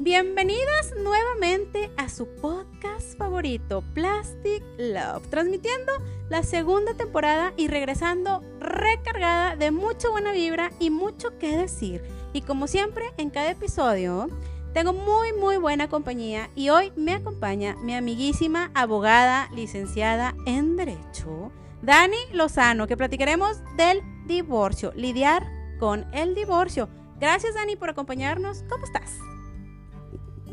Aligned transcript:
Bienvenidas 0.00 0.94
nuevamente 0.96 1.92
a 1.96 2.08
su 2.08 2.26
podcast 2.26 3.16
favorito, 3.16 3.84
Plastic 3.94 4.64
Love, 4.76 5.28
transmitiendo 5.30 5.92
la 6.28 6.42
segunda 6.42 6.94
temporada 6.94 7.52
y 7.56 7.68
regresando 7.68 8.42
recargada 8.58 9.54
de 9.54 9.70
mucha 9.70 10.08
buena 10.08 10.32
vibra 10.32 10.72
y 10.80 10.90
mucho 10.90 11.38
que 11.38 11.56
decir. 11.56 12.02
Y 12.32 12.42
como 12.42 12.66
siempre, 12.66 13.12
en 13.16 13.30
cada 13.30 13.52
episodio 13.52 14.28
tengo 14.72 14.92
muy 14.92 15.32
muy 15.32 15.56
buena 15.56 15.88
compañía 15.88 16.50
y 16.54 16.68
hoy 16.68 16.92
me 16.96 17.14
acompaña 17.14 17.76
mi 17.82 17.94
amiguísima 17.94 18.70
abogada 18.74 19.48
licenciada 19.52 20.34
en 20.46 20.76
Derecho, 20.76 21.50
Dani 21.82 22.16
Lozano, 22.32 22.86
que 22.86 22.96
platicaremos 22.96 23.60
del 23.76 24.02
divorcio, 24.26 24.92
lidiar 24.94 25.46
con 25.78 26.06
el 26.12 26.34
divorcio. 26.34 26.88
Gracias 27.18 27.54
Dani 27.54 27.76
por 27.76 27.90
acompañarnos. 27.90 28.64
¿Cómo 28.68 28.84
estás? 28.84 29.18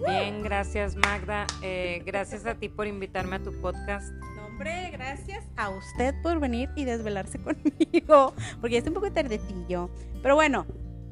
Bien, 0.06 0.42
gracias 0.42 0.95
Magda. 0.95 1.45
Eh, 1.62 2.02
gracias 2.06 2.45
a 2.45 2.56
ti 2.56 2.70
por 2.70 2.88
invitarme 2.88 3.36
a 3.36 3.44
tu 3.44 3.54
podcast. 3.62 4.12
No, 4.36 4.48
hombre, 4.48 4.90
gracias 4.92 5.44
a 5.58 5.70
usted 5.70 6.16
por 6.23 6.40
venir 6.40 6.70
y 6.76 6.86
desvelarse 6.86 7.40
conmigo, 7.44 8.34
porque 8.59 8.73
ya 8.73 8.78
está 8.80 8.90
un 8.90 8.95
poco 8.95 9.12
tardecillo. 9.12 9.90
Pero 10.22 10.36
bueno, 10.36 10.66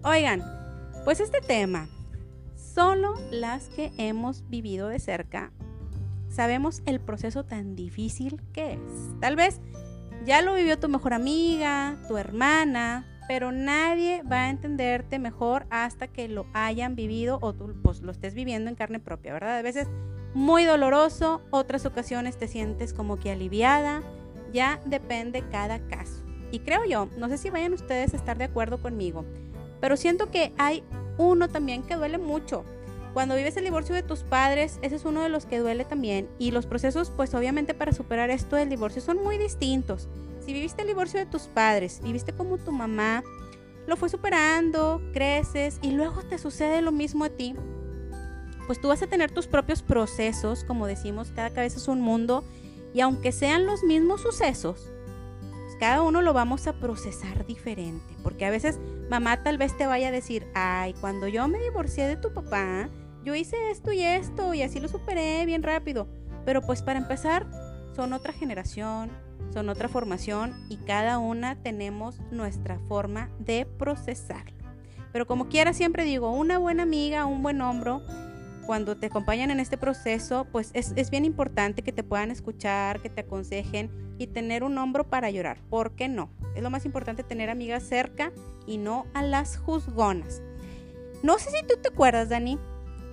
oigan, 0.03 0.44
pues 1.03 1.19
este 1.19 1.41
tema, 1.41 1.88
solo 2.75 3.13
las 3.31 3.70
que 3.70 3.93
hemos 3.97 4.47
vivido 4.49 4.89
de 4.89 4.99
cerca, 4.99 5.53
sabemos 6.27 6.81
el 6.85 6.99
proceso 6.99 7.45
tan 7.45 7.77
difícil 7.77 8.41
que 8.52 8.73
es. 8.73 9.19
Tal 9.22 9.38
vez 9.38 9.61
ya 10.25 10.41
lo 10.41 10.53
vivió 10.55 10.77
tu 10.77 10.89
mejor 10.89 11.13
amiga, 11.13 11.97
tu 12.09 12.17
hermana, 12.17 13.08
pero 13.30 13.53
nadie 13.53 14.23
va 14.23 14.41
a 14.41 14.50
entenderte 14.50 15.19
mejor 15.19 15.66
hasta 15.69 16.08
que 16.08 16.27
lo 16.27 16.47
hayan 16.53 16.97
vivido 16.97 17.39
o 17.41 17.53
tú 17.53 17.73
pues, 17.81 18.02
lo 18.02 18.11
estés 18.11 18.33
viviendo 18.33 18.69
en 18.69 18.75
carne 18.75 19.00
propia, 19.00 19.31
¿verdad? 19.31 19.57
A 19.57 19.61
veces 19.61 19.88
muy 20.33 20.66
doloroso, 20.66 21.41
otras 21.52 21.85
ocasiones 21.85 22.38
te 22.38 22.50
sientes 22.50 22.94
como 22.94 23.16
que 23.17 23.31
aliviada, 23.31 24.03
ya 24.52 24.81
depende 24.85 25.45
cada 25.50 25.80
caso. 25.88 26.25
Y 26.52 26.59
creo 26.59 26.83
yo, 26.83 27.07
no 27.17 27.30
sé 27.30 27.38
si 27.38 27.50
vayan 27.50 27.72
ustedes 27.72 28.13
a 28.13 28.17
estar 28.17 28.38
de 28.38 28.44
acuerdo 28.44 28.81
conmigo, 28.81 29.23
pero 29.80 29.95
siento 29.95 30.30
que 30.30 30.52
hay 30.57 30.83
uno 31.17 31.47
también 31.49 31.83
que 31.83 31.95
duele 31.95 32.17
mucho. 32.17 32.66
Cuando 33.13 33.35
vives 33.35 33.55
el 33.55 33.63
divorcio 33.63 33.95
de 33.95 34.03
tus 34.03 34.23
padres, 34.23 34.77
ese 34.81 34.95
es 34.95 35.05
uno 35.05 35.22
de 35.22 35.30
los 35.30 35.45
que 35.45 35.59
duele 35.59 35.85
también. 35.85 36.27
Y 36.38 36.52
los 36.52 36.66
procesos, 36.66 37.11
pues 37.16 37.33
obviamente 37.33 37.73
para 37.73 37.94
superar 37.94 38.30
esto 38.30 38.57
del 38.57 38.69
divorcio 38.69 39.02
son 39.02 39.23
muy 39.23 39.38
distintos. 39.38 40.09
Si 40.45 40.52
viviste 40.53 40.81
el 40.81 40.89
divorcio 40.89 41.19
de 41.19 41.25
tus 41.25 41.44
padres 41.44 42.02
y 42.03 42.11
viste 42.11 42.33
como 42.33 42.57
tu 42.57 42.72
mamá 42.72 43.23
lo 43.88 43.97
fue 43.97 44.09
superando, 44.09 45.02
creces 45.13 45.80
y 45.81 45.91
luego 45.91 46.23
te 46.23 46.38
sucede 46.38 46.81
lo 46.81 46.91
mismo 46.91 47.23
a 47.25 47.29
ti, 47.29 47.55
pues 48.66 48.81
tú 48.81 48.88
vas 48.88 49.02
a 49.03 49.07
tener 49.07 49.31
tus 49.31 49.47
propios 49.47 49.83
procesos, 49.83 50.63
como 50.63 50.88
decimos, 50.88 51.31
cada 51.35 51.52
cabeza 51.52 51.77
es 51.77 51.88
un 51.88 52.02
mundo 52.02 52.44
y 52.94 53.02
aunque 53.02 53.31
sean 53.31 53.66
los 53.66 53.83
mismos 53.83 54.22
sucesos, 54.22 54.91
cada 55.80 56.02
uno 56.02 56.22
lo 56.22 56.34
vamos 56.34 56.68
a 56.68 56.73
procesar 56.73 57.45
diferente, 57.45 58.16
porque 58.23 58.45
a 58.45 58.50
veces 58.50 58.80
mamá 59.09 59.44
tal 59.44 59.58
vez 59.58 59.76
te 59.78 59.88
vaya 59.88 60.09
a 60.09 60.12
decir, 60.12 60.48
ay, 60.54 60.94
cuando 61.02 61.28
yo 61.28 61.48
me 61.48 61.59
divorcié 61.59 62.08
de 62.08 62.18
tu 62.18 62.34
papá, 62.34 62.90
yo 63.23 63.36
hice 63.36 63.72
esto 63.72 63.92
y 63.92 64.02
esto 64.02 64.53
y 64.53 64.62
así 64.62 64.80
lo 64.80 64.88
superé 64.88 65.46
bien 65.46 65.64
rápido, 65.64 66.08
pero 66.46 66.62
pues 66.62 66.81
para 66.81 67.00
empezar, 67.00 67.48
son 67.96 68.14
otra 68.14 68.34
generación, 68.34 69.09
son 69.53 69.70
otra 69.70 69.88
formación 69.88 70.53
y 70.70 70.78
cada 70.78 71.18
una 71.18 71.56
tenemos 71.62 72.20
nuestra 72.31 72.80
forma 72.88 73.30
de 73.40 73.66
procesarlo. 73.66 74.56
Pero 75.12 75.28
como 75.28 75.47
quiera, 75.47 75.74
siempre 75.74 76.03
digo, 76.03 76.31
una 76.31 76.58
buena 76.58 76.84
amiga, 76.84 77.25
un 77.25 77.41
buen 77.41 77.62
hombro, 77.62 78.02
cuando 78.66 78.98
te 78.98 79.08
acompañan 79.08 79.52
en 79.52 79.59
este 79.59 79.78
proceso, 79.78 80.48
pues 80.52 80.72
es, 80.74 80.94
es, 80.96 81.09
bien 81.09 81.26
importante 81.26 81.81
que 81.81 81.92
te 81.92 82.03
puedan 82.03 82.31
escuchar, 82.31 83.02
que 83.02 83.09
te 83.09 83.22
aconsejen 83.22 83.90
y 84.18 84.28
tener 84.28 84.64
un 84.64 84.78
hombro 84.78 85.09
para 85.09 85.30
llorar. 85.30 85.59
¿Por 85.70 85.96
qué 85.96 86.08
no? 86.08 86.30
Es 86.56 86.64
lo 86.64 86.70
más 86.70 86.86
importante 86.86 87.24
tener 87.24 87.50
amigas 87.50 87.84
cerca 87.84 88.31
y 88.66 88.78
no 88.78 89.06
a 89.14 89.24
las 89.24 89.58
juzgonas. 89.58 90.42
No 91.24 91.38
sé 91.40 91.52
si 91.52 91.66
tú 91.66 91.76
te 91.81 91.90
acuerdas, 91.90 92.30
Dani, 92.30 92.59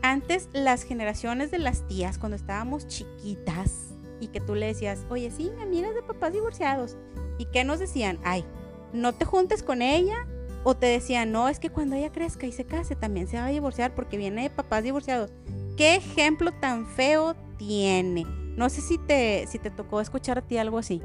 antes 0.03 0.49
las 0.53 0.83
generaciones 0.83 1.51
de 1.51 1.59
las 1.59 1.87
tías, 1.87 2.19
cuando 2.19 2.37
estábamos 2.37 2.87
chiquitas, 2.87 3.93
y 4.23 4.29
que 4.29 4.41
tú 4.41 4.55
le 4.55 4.67
decías, 4.67 5.05
oye, 5.11 5.33
sí, 5.33 5.51
mi 5.57 5.63
amiga 5.63 5.93
de 5.93 6.03
papás 6.03 6.33
divorciados. 6.33 6.97
¿Y 7.39 7.47
qué 7.47 7.65
nos 7.65 7.81
decían? 7.81 8.21
Ay, 8.23 8.45
no 8.93 9.13
te 9.13 9.25
juntes 9.25 9.65
con 9.65 9.83
ella. 9.83 10.29
O 10.65 10.77
te 10.77 10.87
decían, 10.87 11.33
no, 11.33 11.49
es 11.49 11.59
que 11.59 11.71
cuando 11.71 11.97
ella 11.97 12.12
crezca 12.12 12.47
y 12.47 12.53
se 12.53 12.65
case 12.65 12.95
también 12.95 13.27
se 13.27 13.37
va 13.37 13.47
a 13.47 13.50
divorciar 13.50 13.95
porque 13.95 14.17
viene 14.17 14.43
de 14.43 14.50
papás 14.50 14.84
divorciados. 14.84 15.33
¿Qué 15.77 15.97
ejemplo 15.97 16.53
tan 16.53 16.87
feo 16.87 17.34
tiene? 17.56 18.25
No 18.56 18.69
sé 18.69 18.81
si 18.81 18.99
te, 18.99 19.47
si 19.49 19.59
te 19.59 19.71
tocó 19.71 20.01
escuchar 20.01 20.39
a 20.39 20.43
ti 20.43 20.59
algo 20.59 20.78
así. 20.78 21.03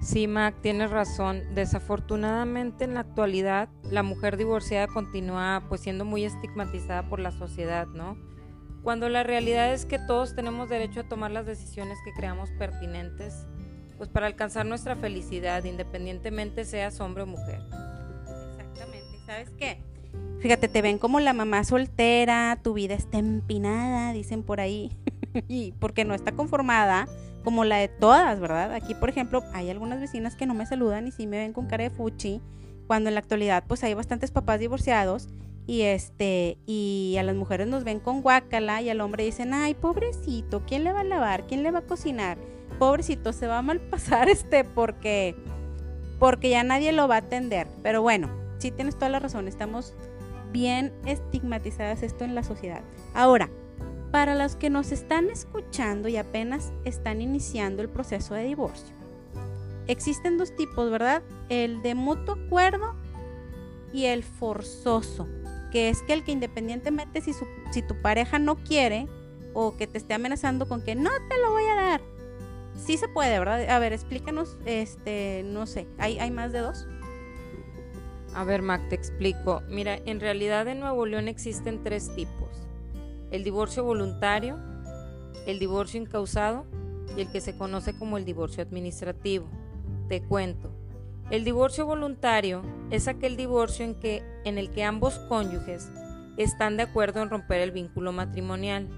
Sí, 0.00 0.26
Mac, 0.26 0.54
tienes 0.62 0.90
razón. 0.90 1.42
Desafortunadamente 1.54 2.84
en 2.84 2.94
la 2.94 3.00
actualidad 3.00 3.68
la 3.90 4.02
mujer 4.02 4.36
divorciada 4.36 4.86
continúa 4.86 5.64
pues 5.68 5.80
siendo 5.80 6.04
muy 6.04 6.24
estigmatizada 6.24 7.08
por 7.08 7.18
la 7.20 7.32
sociedad, 7.32 7.86
¿no? 7.88 8.16
cuando 8.82 9.08
la 9.08 9.22
realidad 9.22 9.72
es 9.72 9.84
que 9.84 9.98
todos 9.98 10.34
tenemos 10.34 10.68
derecho 10.68 11.00
a 11.00 11.08
tomar 11.08 11.30
las 11.30 11.46
decisiones 11.46 11.98
que 12.04 12.12
creamos 12.12 12.50
pertinentes, 12.52 13.46
pues 14.00 14.08
para 14.08 14.26
alcanzar 14.26 14.64
nuestra 14.64 14.96
felicidad, 14.96 15.62
independientemente 15.64 16.64
seas 16.64 16.98
hombre 17.00 17.24
o 17.24 17.26
mujer. 17.26 17.60
Exactamente, 18.48 19.18
¿sabes 19.26 19.50
qué? 19.58 19.82
Fíjate, 20.38 20.68
te 20.68 20.80
ven 20.80 20.96
como 20.96 21.20
la 21.20 21.34
mamá 21.34 21.64
soltera, 21.64 22.58
tu 22.62 22.72
vida 22.72 22.94
está 22.94 23.18
empinada, 23.18 24.14
dicen 24.14 24.42
por 24.42 24.58
ahí, 24.58 24.96
y 25.48 25.72
porque 25.72 26.06
no 26.06 26.14
está 26.14 26.32
conformada 26.32 27.08
como 27.44 27.64
la 27.64 27.76
de 27.76 27.88
todas, 27.88 28.40
¿verdad? 28.40 28.72
Aquí, 28.72 28.94
por 28.94 29.10
ejemplo, 29.10 29.44
hay 29.52 29.68
algunas 29.68 30.00
vecinas 30.00 30.34
que 30.34 30.46
no 30.46 30.54
me 30.54 30.64
saludan 30.64 31.06
y 31.06 31.10
sí 31.12 31.26
me 31.26 31.36
ven 31.36 31.52
con 31.52 31.66
cara 31.66 31.84
de 31.84 31.90
fuchi, 31.90 32.40
cuando 32.86 33.10
en 33.10 33.14
la 33.16 33.20
actualidad 33.20 33.64
pues 33.68 33.84
hay 33.84 33.92
bastantes 33.92 34.30
papás 34.30 34.60
divorciados 34.60 35.28
y 35.66 35.82
este 35.82 36.56
y 36.64 37.16
a 37.18 37.22
las 37.22 37.36
mujeres 37.36 37.66
nos 37.66 37.84
ven 37.84 38.00
con 38.00 38.22
guacala 38.22 38.80
y 38.80 38.88
al 38.88 39.02
hombre 39.02 39.24
dicen 39.24 39.52
ay 39.52 39.74
pobrecito 39.74 40.64
quién 40.66 40.84
le 40.84 40.92
va 40.92 41.00
a 41.00 41.04
lavar 41.04 41.46
quién 41.46 41.62
le 41.62 41.70
va 41.70 41.80
a 41.80 41.86
cocinar 41.86 42.38
pobrecito 42.70 43.32
se 43.32 43.46
va 43.46 43.58
a 43.58 43.62
mal 43.62 43.80
pasar 43.80 44.28
este 44.30 44.64
porque 44.64 45.36
porque 46.18 46.50
ya 46.50 46.62
nadie 46.62 46.92
lo 46.92 47.08
va 47.08 47.16
a 47.16 47.18
atender. 47.18 47.66
Pero 47.82 48.02
bueno 48.02 48.30
sí 48.58 48.70
tienes 48.70 48.96
toda 48.96 49.08
la 49.08 49.18
razón 49.18 49.48
estamos 49.48 49.94
bien 50.52 50.92
estigmatizadas 51.06 52.02
esto 52.02 52.24
en 52.24 52.34
la 52.34 52.42
sociedad. 52.42 52.82
Ahora 53.14 53.50
para 54.10 54.34
los 54.34 54.56
que 54.56 54.70
nos 54.70 54.90
están 54.90 55.30
escuchando 55.30 56.08
y 56.08 56.16
apenas 56.16 56.72
están 56.84 57.20
iniciando 57.20 57.80
el 57.82 57.88
proceso 57.88 58.34
de 58.34 58.44
divorcio 58.44 59.00
existen 59.86 60.38
dos 60.38 60.54
tipos 60.54 60.90
verdad 60.90 61.22
el 61.48 61.82
de 61.82 61.94
mutuo 61.94 62.36
acuerdo 62.46 62.94
y 63.92 64.06
el 64.06 64.22
forzoso 64.22 65.28
que 65.72 65.88
es 65.88 66.02
que 66.02 66.12
el 66.12 66.24
que 66.24 66.32
independientemente 66.32 67.20
si, 67.20 67.32
si 67.72 67.82
tu 67.82 68.00
pareja 68.00 68.38
no 68.38 68.56
quiere 68.56 69.08
o 69.52 69.76
que 69.76 69.86
te 69.86 69.98
esté 69.98 70.14
amenazando 70.14 70.68
con 70.68 70.82
que 70.82 70.94
no 70.94 71.10
te 71.28 71.38
lo 71.38 71.50
voy 71.50 71.64
a 71.64 71.74
dar, 71.74 72.00
sí 72.80 72.96
se 72.96 73.08
puede, 73.08 73.38
¿verdad? 73.38 73.68
A 73.68 73.78
ver, 73.78 73.92
explícanos, 73.92 74.56
este, 74.64 75.42
no 75.44 75.66
sé, 75.66 75.86
¿hay, 75.98 76.18
hay 76.18 76.30
más 76.30 76.52
de 76.52 76.60
dos? 76.60 76.86
A 78.34 78.44
ver, 78.44 78.62
Mac, 78.62 78.88
te 78.88 78.94
explico. 78.94 79.62
Mira, 79.68 79.98
en 80.04 80.20
realidad 80.20 80.66
en 80.68 80.80
Nuevo 80.80 81.04
León 81.04 81.28
existen 81.28 81.82
tres 81.82 82.14
tipos. 82.14 82.48
El 83.30 83.44
divorcio 83.44 83.84
voluntario, 83.84 84.58
el 85.46 85.58
divorcio 85.58 86.00
incausado 86.00 86.64
y 87.16 87.22
el 87.22 87.30
que 87.30 87.40
se 87.40 87.56
conoce 87.56 87.96
como 87.96 88.18
el 88.18 88.24
divorcio 88.24 88.62
administrativo. 88.62 89.48
Te 90.08 90.22
cuento. 90.22 90.72
El 91.30 91.44
divorcio 91.44 91.86
voluntario 91.86 92.62
es 92.90 93.08
aquel 93.08 93.36
divorcio 93.36 93.84
en, 93.84 93.94
que, 93.94 94.22
en 94.44 94.58
el 94.58 94.70
que 94.70 94.84
ambos 94.84 95.18
cónyuges 95.28 95.90
están 96.36 96.76
de 96.76 96.84
acuerdo 96.84 97.22
en 97.22 97.30
romper 97.30 97.60
el 97.60 97.72
vínculo 97.72 98.12
matrimonial. 98.12 98.88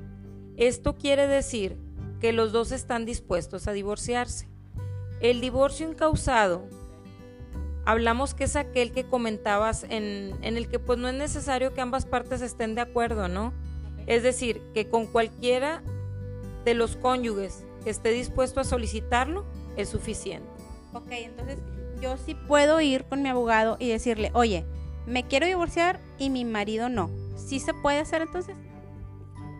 Esto 0.56 0.96
quiere 0.96 1.26
decir 1.26 1.78
que 2.22 2.32
los 2.32 2.52
dos 2.52 2.70
están 2.70 3.04
dispuestos 3.04 3.66
a 3.66 3.72
divorciarse. 3.72 4.46
El 5.20 5.40
divorcio 5.40 5.88
incausado, 5.90 6.68
hablamos 7.84 8.32
que 8.32 8.44
es 8.44 8.54
aquel 8.54 8.92
que 8.92 9.02
comentabas 9.02 9.82
en, 9.88 10.32
en 10.40 10.56
el 10.56 10.68
que 10.68 10.78
pues 10.78 11.00
no 11.00 11.08
es 11.08 11.14
necesario 11.14 11.74
que 11.74 11.80
ambas 11.80 12.06
partes 12.06 12.40
estén 12.40 12.76
de 12.76 12.80
acuerdo, 12.80 13.26
¿no? 13.26 13.52
Es 14.06 14.22
decir, 14.22 14.62
que 14.72 14.88
con 14.88 15.06
cualquiera 15.06 15.82
de 16.64 16.74
los 16.74 16.94
cónyuges 16.94 17.64
que 17.82 17.90
esté 17.90 18.10
dispuesto 18.10 18.60
a 18.60 18.64
solicitarlo 18.64 19.44
es 19.76 19.88
suficiente. 19.88 20.48
Ok, 20.94 21.10
entonces 21.10 21.58
yo 22.00 22.16
sí 22.18 22.36
puedo 22.36 22.80
ir 22.80 23.02
con 23.04 23.22
mi 23.22 23.30
abogado 23.30 23.76
y 23.80 23.88
decirle, 23.88 24.30
oye, 24.32 24.64
me 25.06 25.26
quiero 25.26 25.46
divorciar 25.46 25.98
y 26.18 26.30
mi 26.30 26.44
marido 26.44 26.88
no. 26.88 27.10
¿Sí 27.34 27.58
se 27.58 27.74
puede 27.74 27.98
hacer 27.98 28.22
entonces? 28.22 28.54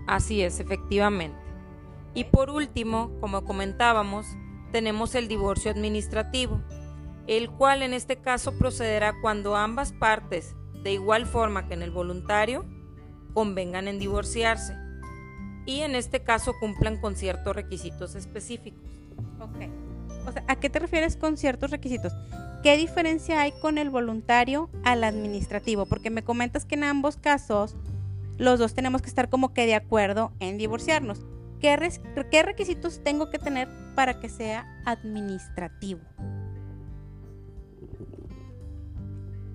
Así 0.06 0.42
es, 0.42 0.60
efectivamente. 0.60 1.41
Y 2.14 2.24
por 2.24 2.50
último, 2.50 3.10
como 3.20 3.44
comentábamos, 3.44 4.26
tenemos 4.70 5.14
el 5.14 5.28
divorcio 5.28 5.70
administrativo, 5.70 6.60
el 7.26 7.50
cual 7.50 7.82
en 7.82 7.94
este 7.94 8.16
caso 8.16 8.58
procederá 8.58 9.14
cuando 9.20 9.56
ambas 9.56 9.92
partes, 9.92 10.54
de 10.82 10.92
igual 10.92 11.26
forma 11.26 11.68
que 11.68 11.74
en 11.74 11.82
el 11.82 11.90
voluntario, 11.90 12.64
convengan 13.34 13.88
en 13.88 13.98
divorciarse 13.98 14.76
y 15.64 15.80
en 15.80 15.94
este 15.94 16.22
caso 16.22 16.54
cumplan 16.58 17.00
con 17.00 17.16
ciertos 17.16 17.54
requisitos 17.54 18.14
específicos. 18.14 18.82
Ok. 19.40 19.68
O 20.26 20.32
sea, 20.32 20.44
¿a 20.48 20.56
qué 20.56 20.70
te 20.70 20.78
refieres 20.78 21.16
con 21.16 21.36
ciertos 21.36 21.70
requisitos? 21.70 22.12
¿Qué 22.62 22.76
diferencia 22.76 23.40
hay 23.40 23.52
con 23.52 23.78
el 23.78 23.90
voluntario 23.90 24.70
al 24.84 25.04
administrativo? 25.04 25.86
Porque 25.86 26.10
me 26.10 26.22
comentas 26.22 26.64
que 26.64 26.76
en 26.76 26.84
ambos 26.84 27.16
casos 27.16 27.76
los 28.38 28.58
dos 28.58 28.74
tenemos 28.74 29.02
que 29.02 29.08
estar 29.08 29.28
como 29.28 29.52
que 29.52 29.66
de 29.66 29.74
acuerdo 29.74 30.32
en 30.40 30.58
divorciarnos. 30.58 31.24
¿Qué, 31.62 32.42
requisitos 32.42 33.04
tengo 33.04 33.30
que 33.30 33.38
tener 33.38 33.68
para 33.94 34.18
que 34.18 34.28
sea 34.28 34.82
administrativo? 34.84 36.00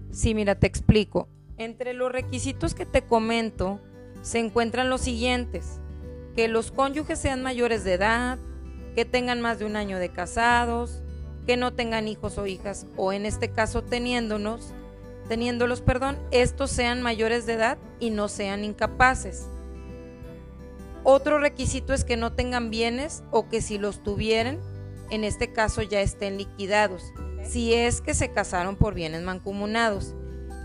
Sí, 0.09 0.33
mira, 0.33 0.55
te 0.55 0.67
explico. 0.67 1.27
Entre 1.57 1.93
los 1.93 2.09
requisitos 2.09 2.73
que 2.73 2.85
te 2.85 3.01
comento 3.01 3.81
se 4.21 4.39
encuentran 4.39 4.89
los 4.89 5.01
siguientes. 5.01 5.81
Que 6.33 6.47
los 6.47 6.71
cónyuges 6.71 7.19
sean 7.19 7.43
mayores 7.43 7.83
de 7.83 7.95
edad, 7.95 8.39
que 8.95 9.03
tengan 9.03 9.41
más 9.41 9.59
de 9.59 9.65
un 9.65 9.75
año 9.75 9.99
de 9.99 10.09
casados, 10.09 11.01
que 11.45 11.57
no 11.57 11.73
tengan 11.73 12.07
hijos 12.07 12.37
o 12.37 12.47
hijas, 12.47 12.87
o 12.95 13.11
en 13.11 13.25
este 13.25 13.51
caso 13.51 13.83
teniéndonos, 13.83 14.73
teniéndolos, 15.27 15.81
perdón, 15.81 16.17
estos 16.31 16.71
sean 16.71 17.01
mayores 17.01 17.45
de 17.45 17.53
edad 17.53 17.77
y 17.99 18.11
no 18.11 18.29
sean 18.29 18.63
incapaces. 18.63 19.49
Otro 21.09 21.39
requisito 21.39 21.93
es 21.93 22.03
que 22.03 22.17
no 22.17 22.33
tengan 22.33 22.69
bienes 22.69 23.23
o 23.31 23.47
que 23.47 23.61
si 23.61 23.77
los 23.77 24.03
tuvieran, 24.03 24.59
en 25.09 25.23
este 25.23 25.53
caso 25.53 25.81
ya 25.81 26.01
estén 26.01 26.37
liquidados, 26.37 27.13
si 27.43 27.73
es 27.73 28.01
que 28.01 28.13
se 28.13 28.33
casaron 28.33 28.75
por 28.75 28.93
bienes 28.93 29.21
mancomunados. 29.21 30.15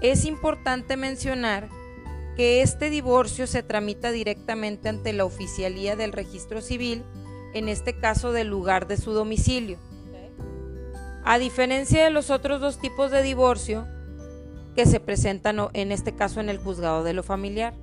Es 0.00 0.24
importante 0.24 0.96
mencionar 0.96 1.68
que 2.34 2.60
este 2.60 2.90
divorcio 2.90 3.46
se 3.46 3.62
tramita 3.62 4.10
directamente 4.10 4.88
ante 4.88 5.12
la 5.12 5.24
oficialía 5.24 5.94
del 5.94 6.10
registro 6.10 6.60
civil, 6.60 7.04
en 7.54 7.68
este 7.68 7.96
caso 7.96 8.32
del 8.32 8.48
lugar 8.48 8.88
de 8.88 8.96
su 8.96 9.12
domicilio. 9.12 9.78
A 11.22 11.38
diferencia 11.38 12.02
de 12.02 12.10
los 12.10 12.30
otros 12.30 12.60
dos 12.60 12.80
tipos 12.80 13.12
de 13.12 13.22
divorcio 13.22 13.86
que 14.74 14.86
se 14.86 14.98
presentan 14.98 15.68
en 15.72 15.92
este 15.92 16.16
caso 16.16 16.40
en 16.40 16.48
el 16.48 16.58
juzgado 16.58 17.04
de 17.04 17.12
lo 17.12 17.22
familiar. 17.22 17.74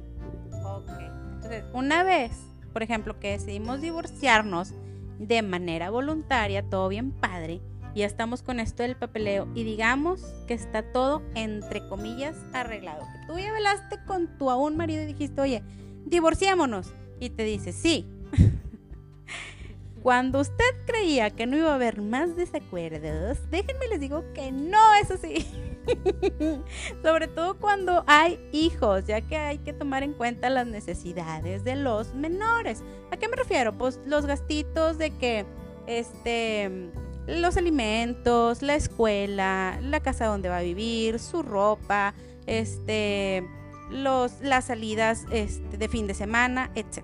Entonces, 1.42 1.64
una 1.74 2.04
vez, 2.04 2.49
por 2.80 2.84
ejemplo, 2.86 3.20
que 3.20 3.32
decidimos 3.32 3.82
divorciarnos 3.82 4.72
de 5.18 5.42
manera 5.42 5.90
voluntaria, 5.90 6.64
todo 6.64 6.88
bien 6.88 7.12
padre, 7.12 7.60
ya 7.94 8.06
estamos 8.06 8.42
con 8.42 8.62
esto 8.62 8.84
del 8.84 8.96
papeleo 8.96 9.50
y 9.54 9.66
digamos 9.66 10.22
que 10.48 10.54
está 10.54 10.94
todo 10.94 11.22
entre 11.36 11.86
comillas 11.90 12.38
arreglado. 12.54 13.02
Que 13.02 13.28
tú 13.28 13.38
ya 13.38 13.52
velaste 13.52 13.98
con 14.08 14.38
tu 14.38 14.50
aún 14.50 14.78
marido 14.78 15.04
y 15.04 15.08
dijiste, 15.08 15.42
oye, 15.42 15.62
divorciémonos. 16.06 16.94
Y 17.20 17.32
te 17.32 17.44
dice, 17.44 17.74
sí. 17.74 18.08
Cuando 20.02 20.40
usted 20.40 20.86
creía 20.86 21.32
que 21.32 21.48
no 21.48 21.58
iba 21.58 21.72
a 21.72 21.76
haber 21.76 22.02
más 22.02 22.38
desacuerdos, 22.38 23.40
déjenme 23.52 23.90
les 23.90 24.00
digo 24.00 24.24
que 24.34 24.54
no 24.54 24.94
es 24.94 25.12
así. 25.12 25.46
Sobre 27.04 27.28
todo 27.28 27.58
cuando 27.58 28.04
hay 28.08 28.40
hijos, 28.52 29.06
ya 29.06 29.22
que 29.22 29.38
hay 29.38 29.58
que 29.60 29.74
tomar 29.74 30.04
en 30.04 30.14
cuenta 30.14 30.50
las 30.50 30.68
necesidades 30.68 31.64
de 31.64 31.76
los 31.76 32.14
menores. 32.14 32.84
¿A 33.12 33.18
qué 33.18 33.28
me 33.28 33.36
refiero? 33.36 33.78
Pues 33.78 34.00
los 34.06 34.26
gastitos 34.26 34.98
de 34.98 35.12
que 35.12 35.46
este 35.88 36.92
los 37.28 37.58
alimentos, 37.58 38.62
la 38.62 38.76
escuela, 38.76 39.80
la 39.82 40.00
casa 40.00 40.26
donde 40.26 40.50
va 40.50 40.58
a 40.58 40.62
vivir, 40.62 41.20
su 41.20 41.44
ropa, 41.44 42.14
este, 42.48 43.48
los, 43.92 44.42
las 44.42 44.66
salidas 44.66 45.26
este, 45.32 45.78
de 45.78 45.88
fin 45.88 46.08
de 46.08 46.14
semana, 46.14 46.72
etc. 46.76 47.04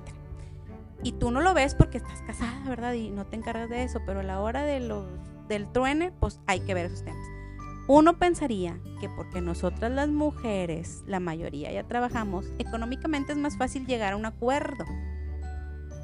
Y 1.03 1.13
tú 1.13 1.29
no 1.29 1.41
lo 1.41 1.53
ves 1.53 1.75
porque 1.75 1.97
estás 1.97 2.21
casada, 2.23 2.67
¿verdad? 2.67 2.93
Y 2.93 3.11
no 3.11 3.25
te 3.25 3.35
encargas 3.35 3.69
de 3.69 3.83
eso, 3.83 4.01
pero 4.05 4.21
a 4.21 4.23
la 4.23 4.41
hora 4.41 4.63
de 4.63 4.79
los, 4.79 5.05
del 5.47 5.71
truene, 5.71 6.11
pues 6.19 6.39
hay 6.47 6.61
que 6.61 6.73
ver 6.73 6.87
esos 6.87 7.03
temas. 7.03 7.34
Uno 7.87 8.17
pensaría 8.17 8.79
que 8.99 9.09
porque 9.09 9.41
nosotras 9.41 9.91
las 9.91 10.09
mujeres, 10.09 11.03
la 11.05 11.19
mayoría 11.19 11.71
ya 11.71 11.83
trabajamos, 11.83 12.45
económicamente 12.57 13.31
es 13.31 13.37
más 13.37 13.57
fácil 13.57 13.85
llegar 13.85 14.13
a 14.13 14.17
un 14.17 14.25
acuerdo. 14.25 14.85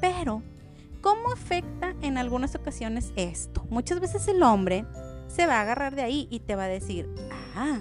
Pero 0.00 0.42
¿Cómo 1.02 1.32
afecta 1.32 1.96
en 2.00 2.16
algunas 2.16 2.54
ocasiones 2.54 3.12
esto? 3.16 3.66
Muchas 3.70 3.98
veces 3.98 4.28
el 4.28 4.40
hombre 4.44 4.86
se 5.26 5.48
va 5.48 5.56
a 5.56 5.62
agarrar 5.62 5.96
de 5.96 6.02
ahí 6.02 6.28
y 6.30 6.38
te 6.38 6.54
va 6.54 6.64
a 6.64 6.68
decir, 6.68 7.08
ah, 7.56 7.80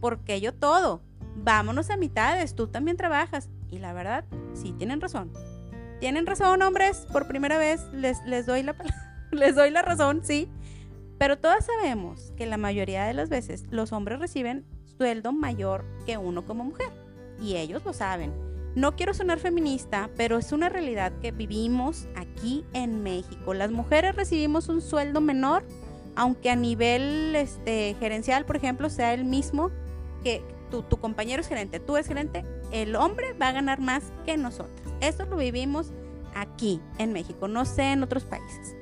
porque 0.00 0.40
yo 0.40 0.54
todo? 0.54 1.02
Vámonos 1.34 1.90
a 1.90 1.96
mitades, 1.96 2.54
tú 2.54 2.68
también 2.68 2.96
trabajas. 2.96 3.50
Y 3.68 3.80
la 3.80 3.92
verdad, 3.92 4.24
sí, 4.54 4.72
tienen 4.78 5.00
razón. 5.00 5.32
Tienen 5.98 6.24
razón, 6.24 6.62
hombres, 6.62 7.04
por 7.12 7.26
primera 7.26 7.58
vez 7.58 7.80
les, 7.92 8.22
les, 8.26 8.46
doy, 8.46 8.62
la, 8.62 8.76
les 9.32 9.56
doy 9.56 9.70
la 9.70 9.82
razón, 9.82 10.20
sí. 10.22 10.48
Pero 11.22 11.38
todas 11.38 11.64
sabemos 11.66 12.32
que 12.36 12.46
la 12.46 12.56
mayoría 12.56 13.04
de 13.04 13.14
las 13.14 13.28
veces 13.28 13.66
los 13.70 13.92
hombres 13.92 14.18
reciben 14.18 14.66
sueldo 14.96 15.30
mayor 15.30 15.84
que 16.04 16.18
uno 16.18 16.44
como 16.44 16.64
mujer. 16.64 16.88
Y 17.40 17.54
ellos 17.54 17.84
lo 17.84 17.92
saben. 17.92 18.32
No 18.74 18.96
quiero 18.96 19.14
sonar 19.14 19.38
feminista, 19.38 20.10
pero 20.16 20.36
es 20.36 20.50
una 20.50 20.68
realidad 20.68 21.12
que 21.20 21.30
vivimos 21.30 22.08
aquí 22.16 22.64
en 22.72 23.04
México. 23.04 23.54
Las 23.54 23.70
mujeres 23.70 24.16
recibimos 24.16 24.68
un 24.68 24.80
sueldo 24.80 25.20
menor, 25.20 25.64
aunque 26.16 26.50
a 26.50 26.56
nivel 26.56 27.36
este, 27.36 27.94
gerencial, 28.00 28.44
por 28.44 28.56
ejemplo, 28.56 28.90
sea 28.90 29.14
el 29.14 29.24
mismo 29.24 29.70
que 30.24 30.42
tu, 30.72 30.82
tu 30.82 30.96
compañero 30.96 31.40
es 31.40 31.46
gerente, 31.46 31.78
tú 31.78 31.94
eres 31.94 32.08
gerente, 32.08 32.44
el 32.72 32.96
hombre 32.96 33.32
va 33.34 33.50
a 33.50 33.52
ganar 33.52 33.78
más 33.78 34.02
que 34.26 34.36
nosotras. 34.36 34.92
Esto 35.00 35.24
lo 35.26 35.36
vivimos 35.36 35.92
aquí 36.34 36.80
en 36.98 37.12
México, 37.12 37.46
no 37.46 37.64
sé 37.64 37.92
en 37.92 38.02
otros 38.02 38.24
países. 38.24 38.74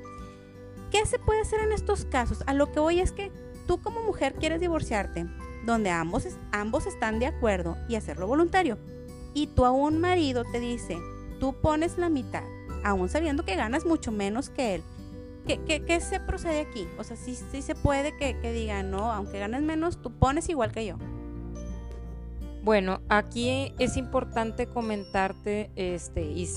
¿Qué 0.91 1.05
se 1.05 1.19
puede 1.19 1.41
hacer 1.41 1.61
en 1.61 1.71
estos 1.71 2.05
casos? 2.05 2.43
A 2.45 2.53
lo 2.53 2.71
que 2.71 2.79
voy 2.79 2.99
es 2.99 3.11
que 3.11 3.31
tú 3.65 3.81
como 3.81 4.03
mujer 4.03 4.35
quieres 4.35 4.59
divorciarte, 4.59 5.25
donde 5.65 5.89
ambos, 5.89 6.27
ambos 6.51 6.85
están 6.85 7.19
de 7.19 7.27
acuerdo 7.27 7.77
y 7.87 7.95
hacerlo 7.95 8.27
voluntario 8.27 8.77
y 9.33 9.47
tu 9.47 9.65
a 9.65 9.71
un 9.71 9.99
marido 9.99 10.43
te 10.43 10.59
dice, 10.59 10.97
tú 11.39 11.55
pones 11.61 11.97
la 11.97 12.09
mitad, 12.09 12.43
aún 12.83 13.09
sabiendo 13.09 13.45
que 13.45 13.55
ganas 13.55 13.85
mucho 13.85 14.11
menos 14.11 14.49
que 14.49 14.75
él, 14.75 14.83
¿qué, 15.47 15.83
qué, 15.83 15.99
se 16.01 16.19
procede 16.19 16.61
aquí? 16.61 16.87
O 16.97 17.03
sea, 17.03 17.15
sí, 17.17 17.37
sí 17.51 17.61
se 17.61 17.75
puede 17.75 18.15
que, 18.17 18.37
que 18.39 18.51
digan, 18.51 18.91
no, 18.91 19.11
aunque 19.11 19.39
ganes 19.39 19.61
menos, 19.61 20.01
tú 20.01 20.11
pones 20.11 20.49
igual 20.49 20.71
que 20.71 20.85
yo. 20.85 20.97
Bueno, 22.63 23.01
aquí 23.09 23.73
es 23.79 23.97
importante 23.97 24.67
comentarte, 24.67 25.71
este, 25.75 26.23
y 26.23 26.47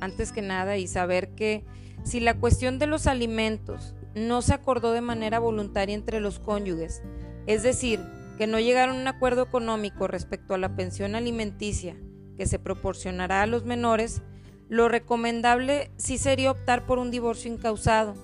antes 0.00 0.32
que 0.32 0.40
nada, 0.40 0.78
y 0.78 0.86
saber 0.86 1.34
que 1.34 1.64
si 2.02 2.20
la 2.20 2.38
cuestión 2.38 2.78
de 2.78 2.86
los 2.86 3.06
alimentos 3.06 3.94
no 4.14 4.42
se 4.42 4.54
acordó 4.54 4.92
de 4.92 5.00
manera 5.00 5.38
voluntaria 5.38 5.94
entre 5.94 6.20
los 6.20 6.38
cónyuges, 6.38 7.02
es 7.46 7.62
decir, 7.62 8.00
que 8.38 8.46
no 8.46 8.58
llegaron 8.58 8.96
a 8.96 9.00
un 9.00 9.08
acuerdo 9.08 9.42
económico 9.42 10.06
respecto 10.08 10.54
a 10.54 10.58
la 10.58 10.74
pensión 10.74 11.14
alimenticia 11.14 11.96
que 12.36 12.46
se 12.46 12.58
proporcionará 12.58 13.42
a 13.42 13.46
los 13.46 13.64
menores, 13.64 14.22
lo 14.68 14.88
recomendable 14.88 15.90
sí 15.96 16.16
sería 16.16 16.52
optar 16.52 16.86
por 16.86 16.98
un 16.98 17.10
divorcio 17.10 17.52
incausado, 17.52 18.14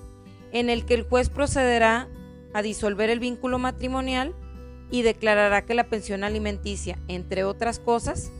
en 0.51 0.69
el 0.69 0.85
que 0.85 0.95
el 0.95 1.03
juez 1.03 1.29
procederá 1.29 2.07
a 2.53 2.61
disolver 2.61 3.09
el 3.09 3.19
vínculo 3.19 3.59
matrimonial 3.59 4.33
y 4.89 5.03
declarará 5.03 5.65
que 5.65 5.75
la 5.75 5.89
pensión 5.89 6.23
alimenticia, 6.23 6.97
entre 7.07 7.43
otras 7.43 7.79
cosas, 7.79 8.31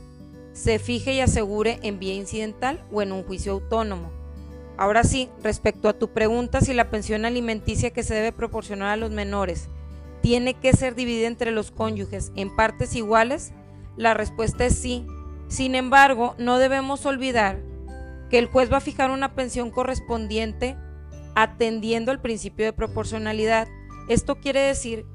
se 0.52 0.78
fije 0.78 1.12
y 1.12 1.20
asegure 1.20 1.78
en 1.82 2.00
vía 2.00 2.14
incidental 2.14 2.82
o 2.90 3.02
en 3.02 3.12
un 3.12 3.22
juicio 3.22 3.52
autónomo. 3.52 4.17
Ahora 4.78 5.02
sí, 5.02 5.28
respecto 5.42 5.88
a 5.88 5.98
tu 5.98 6.12
pregunta 6.12 6.60
si 6.60 6.72
la 6.72 6.88
pensión 6.88 7.24
alimenticia 7.24 7.90
que 7.90 8.04
se 8.04 8.14
debe 8.14 8.30
proporcionar 8.30 8.90
a 8.90 8.96
los 8.96 9.10
menores 9.10 9.68
tiene 10.22 10.54
que 10.54 10.72
ser 10.72 10.94
dividida 10.94 11.26
entre 11.26 11.50
los 11.50 11.72
cónyuges 11.72 12.30
en 12.36 12.54
partes 12.54 12.94
iguales, 12.94 13.52
la 13.96 14.14
respuesta 14.14 14.64
es 14.64 14.78
sí, 14.78 15.04
sin 15.48 15.74
embargo, 15.74 16.36
no 16.38 16.58
debemos 16.58 17.06
olvidar 17.06 17.60
que 18.30 18.38
el 18.38 18.46
juez 18.46 18.72
va 18.72 18.76
a 18.76 18.80
fijar 18.80 19.10
una 19.10 19.34
pensión 19.34 19.72
correspondiente 19.72 20.76
atendiendo 21.34 22.12
al 22.12 22.20
principio 22.20 22.64
de 22.64 22.72
proporcionalidad. 22.72 23.66
Esto 24.08 24.36
quiere 24.36 24.60
decir 24.60 25.06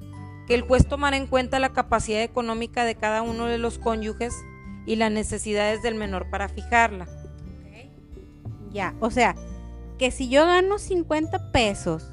que 0.46 0.56
el 0.56 0.62
juez 0.62 0.88
tomará 0.88 1.16
en 1.16 1.28
cuenta 1.28 1.60
la 1.60 1.72
capacidad 1.72 2.22
económica 2.22 2.84
de 2.84 2.96
cada 2.96 3.22
uno 3.22 3.46
de 3.46 3.60
los 3.60 3.80
cónyuges 3.80 4.34
y 4.86 4.98
las 4.98 5.12
necesidades 5.12 5.82
del 5.84 5.96
menor 5.96 6.30
para 6.30 6.50
fijarla. 6.50 7.08
Ya, 8.72 8.96
o 9.00 9.12
sea, 9.12 9.36
que 9.98 10.12
si 10.12 10.30
yo 10.30 10.46
gano 10.46 10.78
50 10.78 11.52
pesos 11.52 12.10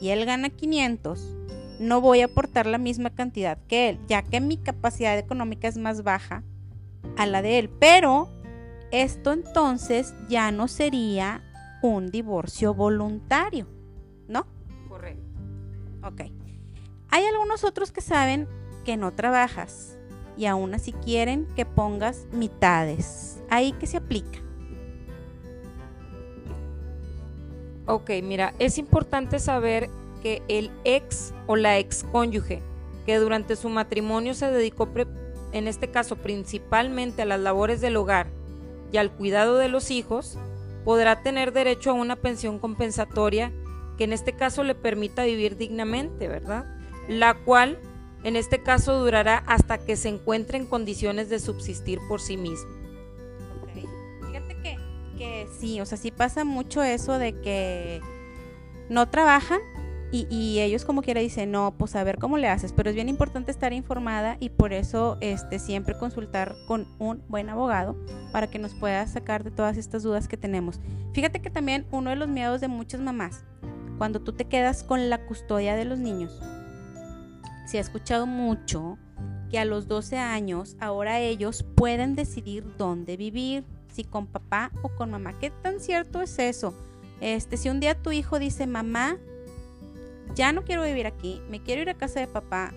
y 0.00 0.08
él 0.10 0.24
gana 0.24 0.50
500, 0.50 1.36
no 1.78 2.00
voy 2.00 2.20
a 2.20 2.26
aportar 2.26 2.66
la 2.66 2.78
misma 2.78 3.10
cantidad 3.10 3.58
que 3.68 3.90
él, 3.90 4.00
ya 4.06 4.22
que 4.22 4.40
mi 4.40 4.56
capacidad 4.56 5.18
económica 5.18 5.68
es 5.68 5.76
más 5.76 6.02
baja 6.02 6.42
a 7.16 7.26
la 7.26 7.42
de 7.42 7.58
él, 7.58 7.68
pero 7.68 8.28
esto 8.90 9.32
entonces 9.32 10.14
ya 10.28 10.50
no 10.52 10.68
sería 10.68 11.42
un 11.82 12.10
divorcio 12.10 12.74
voluntario, 12.74 13.68
¿no? 14.28 14.46
Correcto. 14.88 15.40
Ok. 16.02 16.22
Hay 17.10 17.24
algunos 17.24 17.64
otros 17.64 17.92
que 17.92 18.00
saben 18.00 18.48
que 18.84 18.96
no 18.96 19.12
trabajas 19.12 19.98
y 20.36 20.46
aún 20.46 20.74
así 20.74 20.92
quieren 20.92 21.46
que 21.56 21.64
pongas 21.64 22.26
mitades. 22.32 23.42
Ahí 23.50 23.72
que 23.72 23.86
se 23.86 23.96
aplica. 23.96 24.45
Ok, 27.86 28.10
mira, 28.22 28.52
es 28.58 28.78
importante 28.78 29.38
saber 29.38 29.88
que 30.22 30.42
el 30.48 30.70
ex 30.84 31.32
o 31.46 31.54
la 31.54 31.78
ex 31.78 32.04
cónyuge 32.10 32.60
que 33.06 33.16
durante 33.18 33.54
su 33.54 33.68
matrimonio 33.68 34.34
se 34.34 34.50
dedicó, 34.50 34.88
en 35.52 35.68
este 35.68 35.90
caso 35.90 36.16
principalmente 36.16 37.22
a 37.22 37.26
las 37.26 37.38
labores 37.38 37.80
del 37.80 37.96
hogar 37.96 38.26
y 38.92 38.96
al 38.96 39.12
cuidado 39.12 39.56
de 39.56 39.68
los 39.68 39.92
hijos, 39.92 40.36
podrá 40.84 41.22
tener 41.22 41.52
derecho 41.52 41.90
a 41.90 41.94
una 41.94 42.16
pensión 42.16 42.58
compensatoria 42.58 43.52
que 43.96 44.04
en 44.04 44.12
este 44.12 44.32
caso 44.32 44.64
le 44.64 44.74
permita 44.74 45.24
vivir 45.24 45.56
dignamente, 45.56 46.26
¿verdad? 46.26 46.64
La 47.08 47.34
cual 47.34 47.78
en 48.24 48.34
este 48.34 48.60
caso 48.60 48.98
durará 48.98 49.44
hasta 49.46 49.78
que 49.78 49.96
se 49.96 50.08
encuentre 50.08 50.58
en 50.58 50.66
condiciones 50.66 51.28
de 51.28 51.38
subsistir 51.38 52.00
por 52.08 52.20
sí 52.20 52.36
mismo. 52.36 52.75
Sí, 55.58 55.80
o 55.80 55.86
sea, 55.86 55.96
sí 55.96 56.10
pasa 56.10 56.44
mucho 56.44 56.82
eso 56.82 57.18
de 57.18 57.40
que 57.40 58.00
no 58.88 59.08
trabajan 59.08 59.60
y, 60.12 60.60
ellos 60.60 60.84
como 60.84 61.02
quiera 61.02 61.20
dicen, 61.20 61.50
no, 61.50 61.74
pues 61.76 61.94
a 61.94 62.04
ver 62.04 62.18
cómo 62.18 62.38
le 62.38 62.48
haces, 62.48 62.72
pero 62.72 62.88
es 62.88 62.94
bien 62.94 63.08
importante 63.08 63.50
estar 63.50 63.72
informada 63.72 64.36
y 64.40 64.50
por 64.50 64.72
eso 64.72 65.18
este, 65.20 65.58
siempre 65.58 65.98
consultar 65.98 66.54
con 66.66 66.86
un 66.98 67.22
buen 67.28 67.50
abogado 67.50 67.96
para 68.32 68.48
que 68.48 68.58
nos 68.58 68.72
pueda 68.72 69.06
sacar 69.08 69.44
de 69.44 69.50
todas 69.50 69.76
estas 69.76 70.02
dudas 70.04 70.28
que 70.28 70.36
tenemos. 70.36 70.80
Fíjate 71.12 71.42
que 71.42 71.50
también 71.50 71.86
uno 71.90 72.10
de 72.10 72.16
los 72.16 72.28
miedos 72.28 72.60
de 72.60 72.68
muchas 72.68 73.00
mamás, 73.00 73.44
cuando 73.98 74.20
tú 74.20 74.32
te 74.32 74.46
quedas 74.46 74.84
con 74.84 75.10
la 75.10 75.26
custodia 75.26 75.76
de 75.76 75.84
los 75.84 75.98
niños, 75.98 76.40
se 77.66 77.78
ha 77.78 77.80
escuchado 77.80 78.26
mucho 78.26 78.96
que 79.50 79.58
a 79.58 79.64
los 79.64 79.86
12 79.86 80.18
años 80.18 80.76
ahora 80.80 81.18
ellos 81.18 81.64
pueden 81.74 82.14
decidir 82.14 82.64
dónde 82.78 83.16
vivir, 83.16 83.64
si 83.96 84.04
con 84.04 84.26
papá 84.26 84.70
o 84.82 84.90
con 84.90 85.10
mamá. 85.10 85.38
¿Qué 85.38 85.50
tan 85.50 85.80
cierto 85.80 86.20
es 86.20 86.38
eso? 86.38 86.74
Este, 87.20 87.56
si 87.56 87.70
un 87.70 87.80
día 87.80 87.94
tu 88.00 88.12
hijo 88.12 88.38
dice, 88.38 88.66
mamá, 88.66 89.16
ya 90.34 90.52
no 90.52 90.64
quiero 90.64 90.82
vivir 90.82 91.06
aquí, 91.06 91.40
me 91.48 91.62
quiero 91.62 91.80
ir 91.82 91.88
a 91.88 91.94
casa 91.94 92.20
de 92.20 92.26
papá, 92.26 92.74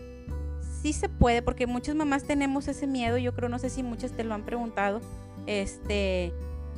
sí 0.81 0.93
se 0.93 1.09
puede, 1.09 1.41
porque 1.41 1.67
muchas 1.67 1.95
mamás 1.95 2.23
tenemos 2.23 2.69
ese 2.69 2.87
miedo, 2.87 3.17
yo 3.17 3.35
creo, 3.35 3.49
no 3.49 3.59
sé 3.59 3.69
si 3.69 3.83
muchas 3.83 4.13
te 4.13 4.23
lo 4.23 4.33
han 4.33 4.45
preguntado, 4.45 5.01
este, 5.45 6.31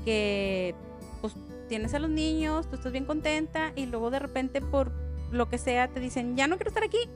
que 0.03 0.74
pues 1.21 1.36
tienes 1.69 1.93
a 1.93 2.00
los 2.00 2.10
niños, 2.10 2.67
tú 2.67 2.77
estás 2.77 2.91
bien 2.91 3.05
contenta 3.05 3.74
y 3.75 3.86
luego 3.86 4.10
de 4.10 4.19
repente 4.19 4.60
por 4.60 4.91
lo 5.31 5.50
que 5.50 5.60
sea 5.60 5.88
te 5.88 6.00
dicen, 6.00 6.36
ya 6.36 6.48
no 6.48 6.57
quiero 6.57 6.69
estar 6.69 6.83
aquí. 6.83 7.10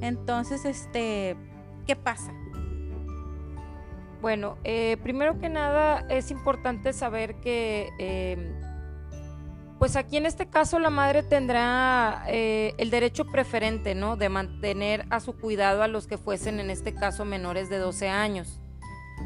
Entonces, 0.00 0.64
este, 0.64 1.36
¿qué 1.86 1.94
pasa? 1.94 2.32
Bueno, 4.20 4.58
eh, 4.64 4.96
primero 5.02 5.38
que 5.38 5.48
nada 5.48 6.04
es 6.08 6.30
importante 6.30 6.92
saber 6.92 7.36
que 7.36 7.88
eh, 7.98 8.52
pues 9.80 9.96
aquí 9.96 10.18
en 10.18 10.26
este 10.26 10.46
caso 10.46 10.78
la 10.78 10.90
madre 10.90 11.22
tendrá 11.22 12.24
eh, 12.28 12.74
el 12.76 12.90
derecho 12.90 13.24
preferente, 13.24 13.94
¿no? 13.94 14.16
De 14.16 14.28
mantener 14.28 15.06
a 15.08 15.20
su 15.20 15.32
cuidado 15.38 15.82
a 15.82 15.88
los 15.88 16.06
que 16.06 16.18
fuesen 16.18 16.60
en 16.60 16.68
este 16.68 16.92
caso 16.92 17.24
menores 17.24 17.70
de 17.70 17.78
12 17.78 18.10
años. 18.10 18.60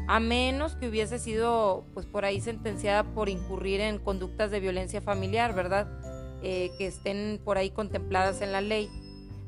A 0.07 0.21
menos 0.21 0.77
que 0.77 0.87
hubiese 0.87 1.19
sido, 1.19 1.85
pues 1.93 2.05
por 2.05 2.23
ahí 2.23 2.39
sentenciada 2.39 3.03
por 3.03 3.27
incurrir 3.27 3.81
en 3.81 3.99
conductas 3.99 4.49
de 4.49 4.61
violencia 4.61 5.01
familiar, 5.01 5.53
¿verdad? 5.53 5.89
Eh, 6.41 6.71
que 6.77 6.87
estén 6.87 7.41
por 7.43 7.57
ahí 7.57 7.71
contempladas 7.71 8.39
en 8.39 8.53
la 8.53 8.61
ley. 8.61 8.89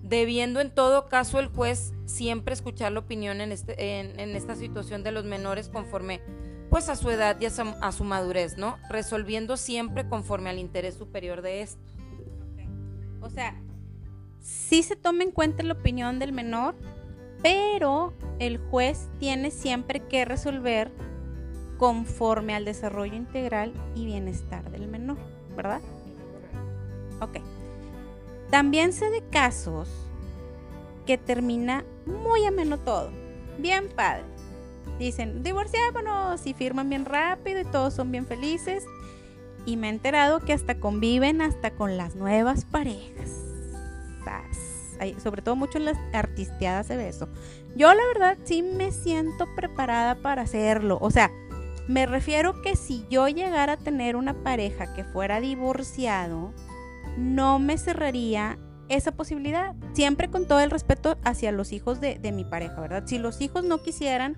Debiendo 0.07 0.61
en 0.61 0.71
todo 0.71 1.09
caso 1.09 1.39
el 1.39 1.47
juez 1.47 1.93
siempre 2.05 2.53
escuchar 2.53 2.91
la 2.91 2.99
opinión 2.99 3.41
en, 3.41 3.51
este, 3.51 3.99
en 3.99 4.35
esta 4.35 4.55
situación 4.55 5.03
de 5.03 5.11
los 5.11 5.25
menores 5.25 5.67
conforme 5.69 6.21
pues 6.69 6.89
a 6.89 6.95
su 6.95 7.09
edad 7.09 7.39
y 7.39 7.45
a 7.45 7.91
su, 7.91 8.03
madurez, 8.03 8.57
¿no? 8.57 8.77
Resolviendo 8.89 9.57
siempre 9.57 10.07
conforme 10.07 10.49
al 10.49 10.59
interés 10.59 10.95
superior 10.95 11.41
de 11.41 11.61
esto. 11.61 11.81
O 13.21 13.29
sea, 13.29 13.55
sí 14.39 14.83
se 14.83 14.95
toma 14.95 15.23
en 15.23 15.31
cuenta 15.31 15.63
la 15.63 15.73
opinión 15.73 16.19
del 16.19 16.33
menor, 16.33 16.75
pero 17.41 18.13
el 18.39 18.57
juez 18.57 19.09
tiene 19.19 19.51
siempre 19.51 20.01
que 20.01 20.25
resolver 20.25 20.91
conforme 21.77 22.55
al 22.55 22.65
desarrollo 22.65 23.15
integral 23.15 23.73
y 23.95 24.05
bienestar 24.05 24.69
del 24.71 24.87
menor, 24.87 25.17
¿verdad? 25.55 25.81
También 28.49 28.93
sé 28.93 29.09
de 29.09 29.21
casos 29.29 29.89
que 31.05 31.17
termina 31.17 31.83
muy 32.05 32.45
ameno 32.45 32.77
todo. 32.77 33.11
Bien 33.57 33.89
padre 33.89 34.37
dicen, 34.99 35.43
divorciámonos 35.43 36.45
y 36.45 36.53
firman 36.53 36.89
bien 36.89 37.05
rápido 37.05 37.61
y 37.61 37.65
todos 37.65 37.93
son 37.93 38.11
bien 38.11 38.25
felices. 38.25 38.83
Y 39.65 39.75
me 39.77 39.87
he 39.87 39.89
enterado 39.89 40.39
que 40.39 40.53
hasta 40.53 40.79
conviven 40.79 41.41
hasta 41.41 41.71
con 41.71 41.97
las 41.97 42.15
nuevas 42.15 42.65
parejas. 42.65 43.31
sobre 45.21 45.41
todo 45.41 45.55
mucho 45.55 45.77
en 45.77 45.85
las 45.85 45.97
artisteadas 46.13 46.87
se 46.87 46.97
ve 46.97 47.09
eso. 47.09 47.27
Yo 47.75 47.93
la 47.93 48.05
verdad 48.07 48.37
sí 48.45 48.63
me 48.63 48.91
siento 48.91 49.45
preparada 49.55 50.15
para 50.15 50.43
hacerlo. 50.43 50.97
O 51.01 51.11
sea, 51.11 51.31
me 51.87 52.05
refiero 52.05 52.61
que 52.61 52.75
si 52.75 53.05
yo 53.09 53.27
llegara 53.27 53.73
a 53.73 53.77
tener 53.77 54.15
una 54.15 54.33
pareja 54.33 54.93
que 54.93 55.03
fuera 55.03 55.39
divorciado, 55.39 56.53
no 57.17 57.59
me 57.59 57.77
cerraría 57.77 58.57
esa 58.89 59.11
posibilidad. 59.11 59.75
Siempre 59.93 60.29
con 60.29 60.47
todo 60.47 60.59
el 60.59 60.71
respeto 60.71 61.17
hacia 61.23 61.51
los 61.51 61.73
hijos 61.73 61.99
de, 61.99 62.19
de 62.19 62.31
mi 62.31 62.45
pareja, 62.45 62.79
¿verdad? 62.79 63.03
Si 63.05 63.17
los 63.17 63.41
hijos 63.41 63.63
no 63.63 63.81
quisieran 63.81 64.37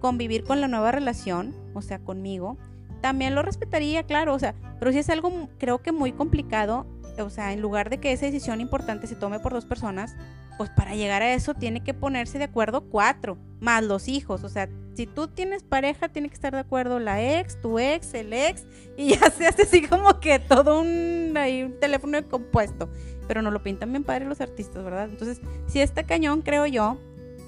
convivir 0.00 0.44
con 0.44 0.60
la 0.60 0.68
nueva 0.68 0.92
relación, 0.92 1.54
o 1.74 1.82
sea, 1.82 1.98
conmigo, 1.98 2.58
también 3.00 3.34
lo 3.34 3.42
respetaría, 3.42 4.02
claro, 4.02 4.34
o 4.34 4.38
sea, 4.38 4.54
pero 4.78 4.92
si 4.92 4.98
es 4.98 5.08
algo 5.10 5.48
creo 5.58 5.82
que 5.82 5.92
muy 5.92 6.12
complicado, 6.12 6.86
o 7.18 7.30
sea, 7.30 7.52
en 7.52 7.60
lugar 7.60 7.90
de 7.90 7.98
que 7.98 8.12
esa 8.12 8.26
decisión 8.26 8.60
importante 8.60 9.06
se 9.06 9.16
tome 9.16 9.40
por 9.40 9.52
dos 9.52 9.64
personas, 9.64 10.16
pues 10.56 10.70
para 10.70 10.94
llegar 10.94 11.22
a 11.22 11.34
eso 11.34 11.54
tiene 11.54 11.82
que 11.82 11.94
ponerse 11.94 12.38
de 12.38 12.44
acuerdo 12.44 12.82
cuatro, 12.88 13.38
más 13.60 13.82
los 13.84 14.08
hijos, 14.08 14.44
o 14.44 14.48
sea, 14.48 14.68
si 14.94 15.06
tú 15.06 15.28
tienes 15.28 15.62
pareja, 15.62 16.08
tiene 16.08 16.28
que 16.28 16.34
estar 16.34 16.54
de 16.54 16.60
acuerdo 16.60 16.98
la 16.98 17.22
ex, 17.22 17.60
tu 17.60 17.78
ex, 17.78 18.14
el 18.14 18.32
ex, 18.32 18.64
y 18.96 19.14
ya 19.16 19.30
se 19.30 19.46
hace 19.46 19.62
así 19.62 19.86
como 19.86 20.20
que 20.20 20.38
todo 20.38 20.80
un, 20.80 21.34
un 21.36 21.80
teléfono 21.80 22.26
compuesto, 22.28 22.88
pero 23.28 23.42
no 23.42 23.50
lo 23.50 23.62
pintan 23.62 23.92
bien 23.92 24.04
padre 24.04 24.24
los 24.24 24.40
artistas, 24.40 24.82
¿verdad? 24.82 25.08
Entonces, 25.10 25.40
si 25.66 25.80
está 25.80 26.04
cañón, 26.04 26.42
creo 26.42 26.66
yo, 26.66 26.98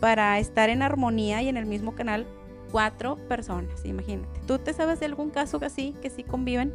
para 0.00 0.38
estar 0.38 0.68
en 0.68 0.82
armonía 0.82 1.42
y 1.42 1.48
en 1.48 1.56
el 1.56 1.66
mismo 1.66 1.94
canal, 1.94 2.26
cuatro 2.70 3.16
personas, 3.28 3.84
imagínate. 3.84 4.40
¿Tú 4.46 4.58
te 4.58 4.72
sabes 4.72 5.00
de 5.00 5.06
algún 5.06 5.30
caso 5.30 5.58
así, 5.62 5.94
que 6.02 6.10
sí 6.10 6.22
conviven? 6.22 6.74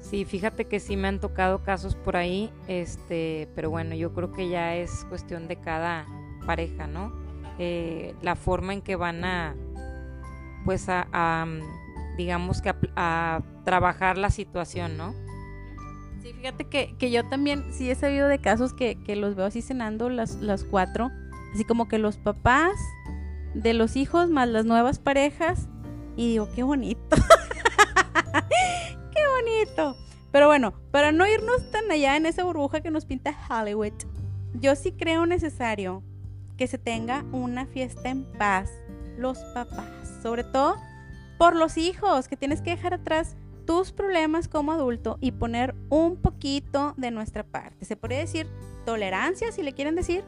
Sí, 0.00 0.24
fíjate 0.24 0.64
que 0.64 0.80
sí 0.80 0.96
me 0.96 1.08
han 1.08 1.20
tocado 1.20 1.62
casos 1.62 1.94
por 1.94 2.16
ahí, 2.16 2.50
este, 2.68 3.48
pero 3.54 3.70
bueno, 3.70 3.94
yo 3.94 4.12
creo 4.12 4.32
que 4.32 4.48
ya 4.48 4.74
es 4.74 5.04
cuestión 5.08 5.46
de 5.46 5.56
cada 5.56 6.06
pareja, 6.46 6.86
¿no? 6.86 7.12
Eh, 7.58 8.14
la 8.22 8.34
forma 8.34 8.72
en 8.72 8.80
que 8.80 8.96
van 8.96 9.24
a, 9.24 9.54
pues 10.64 10.86
a, 10.88 11.46
digamos 12.16 12.62
que 12.62 12.74
a, 12.96 13.42
trabajar 13.64 14.16
la 14.16 14.30
situación, 14.30 14.96
¿no? 14.96 15.14
Sí, 16.22 16.32
fíjate 16.32 16.64
que, 16.64 16.96
que, 16.98 17.10
yo 17.10 17.28
también 17.28 17.64
sí 17.72 17.90
he 17.90 17.94
sabido 17.94 18.26
de 18.28 18.38
casos 18.40 18.72
que, 18.72 19.02
que 19.04 19.16
los 19.16 19.34
veo 19.34 19.46
así 19.46 19.62
cenando 19.62 20.08
las, 20.08 20.36
las 20.36 20.64
cuatro, 20.64 21.10
así 21.54 21.64
como 21.64 21.88
que 21.88 21.98
los 21.98 22.16
papás 22.16 22.72
de 23.54 23.74
los 23.74 23.96
hijos 23.96 24.30
más 24.30 24.48
las 24.48 24.64
nuevas 24.64 24.98
parejas. 24.98 25.68
Y 26.16 26.28
digo, 26.28 26.48
qué 26.54 26.62
bonito. 26.62 27.16
Pero 30.32 30.46
bueno, 30.46 30.74
para 30.90 31.12
no 31.12 31.26
irnos 31.26 31.70
tan 31.70 31.90
allá 31.90 32.16
en 32.16 32.26
esa 32.26 32.44
burbuja 32.44 32.80
que 32.80 32.90
nos 32.90 33.04
pinta 33.04 33.34
Hollywood, 33.48 33.92
yo 34.54 34.76
sí 34.76 34.92
creo 34.92 35.26
necesario 35.26 36.02
que 36.56 36.66
se 36.66 36.78
tenga 36.78 37.24
una 37.32 37.66
fiesta 37.66 38.10
en 38.10 38.24
paz 38.24 38.70
los 39.16 39.38
papás, 39.54 40.20
sobre 40.22 40.44
todo 40.44 40.76
por 41.38 41.56
los 41.56 41.78
hijos, 41.78 42.28
que 42.28 42.36
tienes 42.36 42.60
que 42.60 42.70
dejar 42.70 42.94
atrás 42.94 43.36
tus 43.66 43.92
problemas 43.92 44.48
como 44.48 44.72
adulto 44.72 45.16
y 45.20 45.32
poner 45.32 45.74
un 45.88 46.16
poquito 46.16 46.94
de 46.96 47.10
nuestra 47.10 47.44
parte. 47.44 47.84
Se 47.84 47.96
podría 47.96 48.18
decir 48.18 48.46
tolerancia, 48.84 49.52
si 49.52 49.62
le 49.62 49.72
quieren 49.72 49.94
decir, 49.94 50.24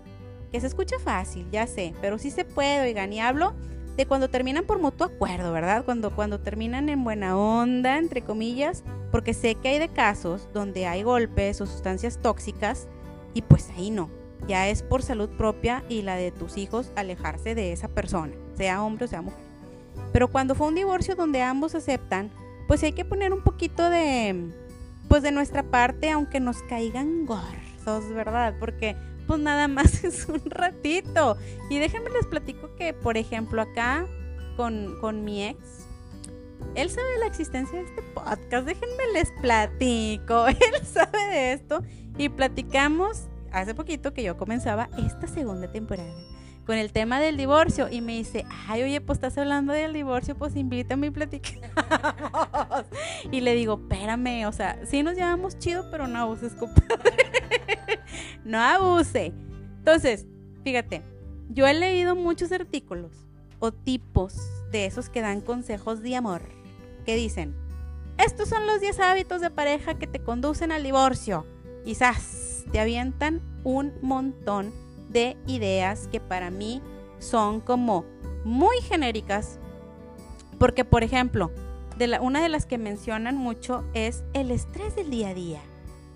que 0.50 0.60
se 0.60 0.66
escucha 0.66 0.98
fácil, 0.98 1.46
ya 1.50 1.66
sé, 1.66 1.94
pero 2.00 2.18
sí 2.18 2.30
se 2.30 2.44
puede, 2.44 2.80
oigan, 2.80 3.12
y 3.12 3.20
hablo 3.20 3.54
de 3.96 4.06
cuando 4.06 4.30
terminan 4.30 4.64
por 4.64 4.80
mutuo 4.80 5.06
acuerdo, 5.06 5.52
¿verdad? 5.52 5.84
Cuando, 5.84 6.14
cuando 6.14 6.40
terminan 6.40 6.88
en 6.88 7.04
buena 7.04 7.36
onda, 7.36 7.98
entre 7.98 8.22
comillas, 8.22 8.84
porque 9.12 9.34
sé 9.34 9.54
que 9.54 9.68
hay 9.68 9.78
de 9.78 9.88
casos 9.88 10.48
donde 10.52 10.86
hay 10.86 11.04
golpes 11.04 11.60
o 11.60 11.66
sustancias 11.66 12.18
tóxicas 12.20 12.88
y 13.34 13.42
pues 13.42 13.70
ahí 13.76 13.90
no, 13.90 14.10
ya 14.48 14.68
es 14.68 14.82
por 14.82 15.02
salud 15.02 15.28
propia 15.28 15.84
y 15.88 16.02
la 16.02 16.16
de 16.16 16.32
tus 16.32 16.56
hijos 16.56 16.90
alejarse 16.96 17.54
de 17.54 17.72
esa 17.72 17.86
persona, 17.86 18.32
sea 18.56 18.82
hombre 18.82 19.04
o 19.04 19.08
sea 19.08 19.22
mujer. 19.22 19.38
Pero 20.12 20.28
cuando 20.28 20.54
fue 20.54 20.68
un 20.68 20.74
divorcio 20.74 21.14
donde 21.14 21.42
ambos 21.42 21.74
aceptan, 21.74 22.30
pues 22.66 22.82
hay 22.82 22.92
que 22.92 23.04
poner 23.04 23.32
un 23.32 23.42
poquito 23.42 23.88
de, 23.88 24.50
pues 25.08 25.22
de 25.22 25.30
nuestra 25.30 25.62
parte, 25.62 26.10
aunque 26.10 26.40
nos 26.40 26.62
caigan 26.62 27.26
gordos, 27.26 28.08
¿verdad? 28.10 28.54
Porque 28.58 28.96
pues 29.26 29.40
nada 29.40 29.68
más 29.68 30.04
es 30.04 30.26
un 30.28 30.42
ratito. 30.46 31.36
Y 31.70 31.78
déjenme 31.78 32.10
les 32.10 32.26
platico 32.26 32.74
que, 32.76 32.92
por 32.92 33.16
ejemplo, 33.16 33.62
acá 33.62 34.06
con, 34.56 34.98
con 35.00 35.24
mi 35.24 35.44
ex, 35.44 35.86
él 36.74 36.90
sabe 36.90 37.10
de 37.12 37.18
la 37.18 37.26
existencia 37.26 37.78
de 37.78 37.84
este 37.84 38.02
podcast. 38.14 38.66
Déjenme 38.66 39.12
les 39.12 39.30
platico. 39.40 40.46
Él 40.48 40.84
sabe 40.84 41.18
de 41.30 41.52
esto. 41.52 41.82
Y 42.18 42.28
platicamos 42.28 43.28
hace 43.52 43.74
poquito 43.74 44.12
que 44.12 44.22
yo 44.22 44.36
comenzaba 44.36 44.88
esta 44.98 45.26
segunda 45.26 45.70
temporada 45.70 46.12
con 46.66 46.76
el 46.76 46.92
tema 46.92 47.20
del 47.20 47.36
divorcio 47.36 47.88
y 47.90 48.00
me 48.00 48.16
dice, 48.16 48.44
ay, 48.68 48.82
oye, 48.84 49.00
pues 49.00 49.16
estás 49.16 49.36
hablando 49.38 49.72
del 49.72 49.92
divorcio, 49.92 50.36
pues 50.36 50.54
invítame 50.56 51.08
y 51.08 51.10
platicamos. 51.10 51.68
y 53.32 53.40
le 53.40 53.54
digo, 53.54 53.80
espérame, 53.82 54.46
o 54.46 54.52
sea, 54.52 54.78
sí 54.86 55.02
nos 55.02 55.14
llevamos 55.14 55.58
chido, 55.58 55.90
pero 55.90 56.06
no 56.06 56.20
abuses, 56.20 56.54
compadre. 56.54 57.16
no 58.44 58.58
abuse. 58.58 59.32
Entonces, 59.78 60.26
fíjate, 60.62 61.02
yo 61.48 61.66
he 61.66 61.74
leído 61.74 62.14
muchos 62.14 62.52
artículos 62.52 63.26
o 63.58 63.72
tipos 63.72 64.36
de 64.70 64.86
esos 64.86 65.08
que 65.08 65.20
dan 65.20 65.40
consejos 65.40 66.02
de 66.02 66.16
amor, 66.16 66.42
que 67.02 67.16
dicen, 67.16 67.54
estos 68.18 68.48
son 68.48 68.66
los 68.66 68.80
10 68.80 69.00
hábitos 69.00 69.40
de 69.40 69.50
pareja 69.50 69.94
que 69.94 70.06
te 70.06 70.20
conducen 70.20 70.72
al 70.72 70.82
divorcio. 70.82 71.46
Quizás 71.84 72.64
te 72.70 72.80
avientan 72.80 73.40
un 73.64 73.92
montón 74.02 74.72
de 75.08 75.36
ideas 75.46 76.08
que 76.08 76.20
para 76.20 76.50
mí 76.50 76.82
son 77.18 77.60
como 77.60 78.04
muy 78.44 78.76
genéricas. 78.82 79.58
Porque, 80.58 80.84
por 80.84 81.02
ejemplo, 81.02 81.50
una 82.20 82.42
de 82.42 82.48
las 82.48 82.66
que 82.66 82.78
mencionan 82.78 83.36
mucho 83.36 83.84
es 83.94 84.24
el 84.32 84.50
estrés 84.50 84.94
del 84.96 85.10
día 85.10 85.30
a 85.30 85.34
día. 85.34 85.60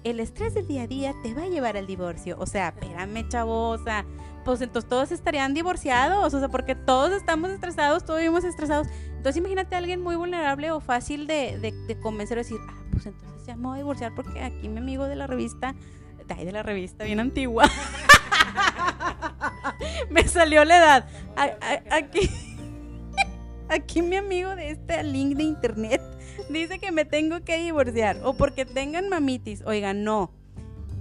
El 0.05 0.21
estrés 0.21 0.55
del 0.55 0.67
día 0.67 0.83
a 0.83 0.87
día 0.87 1.15
te 1.23 1.35
va 1.35 1.43
a 1.43 1.49
llevar 1.49 1.77
al 1.77 1.87
divorcio. 1.87 2.37
O 2.39 2.47
sea, 2.47 2.69
espérame, 2.69 3.29
chavosa. 3.29 4.05
Pues 4.45 4.61
entonces 4.61 4.89
todos 4.89 5.11
estarían 5.11 5.55
divorciados. 5.55 6.33
O 6.33 6.39
sea, 6.39 6.49
porque 6.49 6.75
todos 6.75 7.11
estamos 7.13 7.51
estresados, 7.51 8.05
todos 8.05 8.21
vivimos 8.21 8.45
estresados. 8.45 8.87
Entonces 9.27 9.41
imagínate 9.41 9.75
a 9.75 9.79
alguien 9.79 10.01
muy 10.03 10.15
vulnerable 10.15 10.71
o 10.71 10.79
fácil 10.79 11.27
de, 11.27 11.59
de, 11.89 11.99
convencer 11.99 12.39
o 12.39 12.43
decir, 12.43 12.59
ah, 12.69 12.81
pues 12.93 13.07
entonces 13.07 13.45
ya 13.45 13.57
me 13.57 13.65
voy 13.65 13.75
a 13.75 13.79
divorciar 13.79 14.15
porque 14.15 14.41
aquí 14.41 14.69
mi 14.69 14.79
amigo 14.79 15.07
de 15.07 15.17
la 15.17 15.27
revista, 15.27 15.75
de 16.29 16.53
la 16.53 16.63
revista 16.63 17.03
bien 17.03 17.19
antigua. 17.19 17.69
Me 20.11 20.29
salió 20.29 20.65
la 20.65 20.77
edad. 20.77 21.09
aquí, 21.91 22.31
aquí 23.69 24.01
mi 24.01 24.15
amigo 24.15 24.55
de 24.55 24.71
este 24.71 25.03
link 25.03 25.37
de 25.37 25.43
internet 25.43 26.01
dice 26.49 26.79
que 26.79 26.93
me 26.93 27.05
tengo 27.05 27.43
que 27.43 27.59
divorciar 27.59 28.21
o 28.23 28.35
porque 28.35 28.65
tengan 28.65 29.09
mamitis. 29.09 29.61
Oiga, 29.67 29.93
no. 29.93 30.31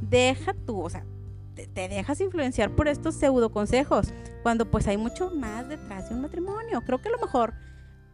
Deja 0.01 0.55
tú, 0.65 0.81
o 0.81 0.89
sea, 0.89 1.05
te, 1.53 1.67
te, 1.67 1.89
dejas 1.89 2.19
influenciar 2.21 2.71
por 2.71 2.87
estos 2.87 3.13
pseudo 3.13 3.51
consejos 3.51 4.11
cuando 4.41 4.71
pues 4.71 4.87
hay 4.87 4.97
mucho 4.97 5.29
más 5.29 5.69
detrás 5.69 6.09
de 6.09 6.15
un 6.15 6.23
matrimonio. 6.23 6.81
Creo 6.81 6.99
que 6.99 7.09
a 7.09 7.11
lo 7.11 7.19
mejor 7.19 7.53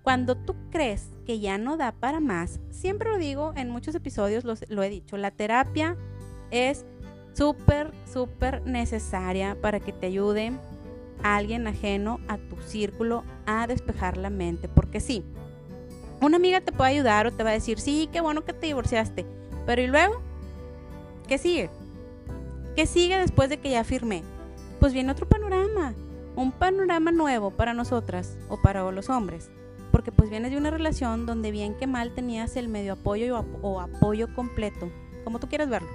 cuando 0.04 0.36
tú 0.36 0.56
crees 0.72 1.10
que 1.26 1.40
ya 1.40 1.58
no 1.58 1.78
da 1.78 1.92
para 1.92 2.20
más, 2.20 2.60
siempre 2.70 3.10
lo 3.10 3.18
digo 3.18 3.54
en 3.56 3.70
muchos 3.70 3.96
episodios, 3.96 4.44
lo 4.44 4.84
he 4.84 4.90
dicho, 4.90 5.18
la 5.18 5.32
terapia 5.32 5.98
es 6.50 6.86
súper, 7.34 7.92
súper 8.12 8.62
necesaria 8.66 9.58
para 9.62 9.80
que 9.80 9.94
te 9.94 10.08
ayude 10.08 10.54
alguien 11.24 11.68
ajeno 11.68 12.20
a 12.28 12.38
tu 12.38 12.58
círculo 12.62 13.24
a 13.46 13.68
despejar 13.68 14.18
la 14.18 14.30
mente. 14.30 14.68
Porque 14.68 15.00
sí, 15.00 15.24
una 16.20 16.38
amiga 16.38 16.62
te 16.62 16.72
puede 16.72 16.92
ayudar 16.92 17.28
o 17.28 17.32
te 17.32 17.44
va 17.44 17.52
a 17.52 17.54
decir, 17.54 17.80
sí, 17.80 18.10
qué 18.12 18.22
bueno 18.22 18.44
que 18.44 18.54
te 18.54 18.68
divorciaste. 18.68 19.26
Pero 19.66 19.82
¿y 19.82 19.88
luego? 19.88 20.22
¿Qué 21.28 21.38
sigue? 21.38 21.70
¿Qué 22.76 22.86
sigue 22.86 23.18
después 23.18 23.50
de 23.50 23.60
que 23.60 23.70
ya 23.70 23.84
firmé? 23.84 24.24
Pues 24.80 24.94
viene 24.94 25.12
otro 25.12 25.28
panorama, 25.28 25.94
un 26.36 26.52
panorama 26.52 27.12
nuevo 27.12 27.52
para 27.52 27.74
nosotras 27.74 28.38
o 28.50 28.62
para 28.62 28.90
los 28.92 29.10
hombres. 29.10 29.52
Porque 29.92 30.12
pues 30.12 30.30
vienes 30.30 30.52
de 30.52 30.58
una 30.58 30.72
relación 30.72 31.26
donde 31.26 31.52
bien 31.52 31.76
que 31.76 31.88
mal 31.88 32.14
tenías 32.14 32.56
el 32.56 32.70
medio 32.70 32.94
apoyo 32.94 33.46
o, 33.62 33.80
apoyo 33.82 34.34
completo, 34.34 34.90
como 35.24 35.40
tú 35.40 35.48
quieras 35.48 35.70
verlo 35.70 35.90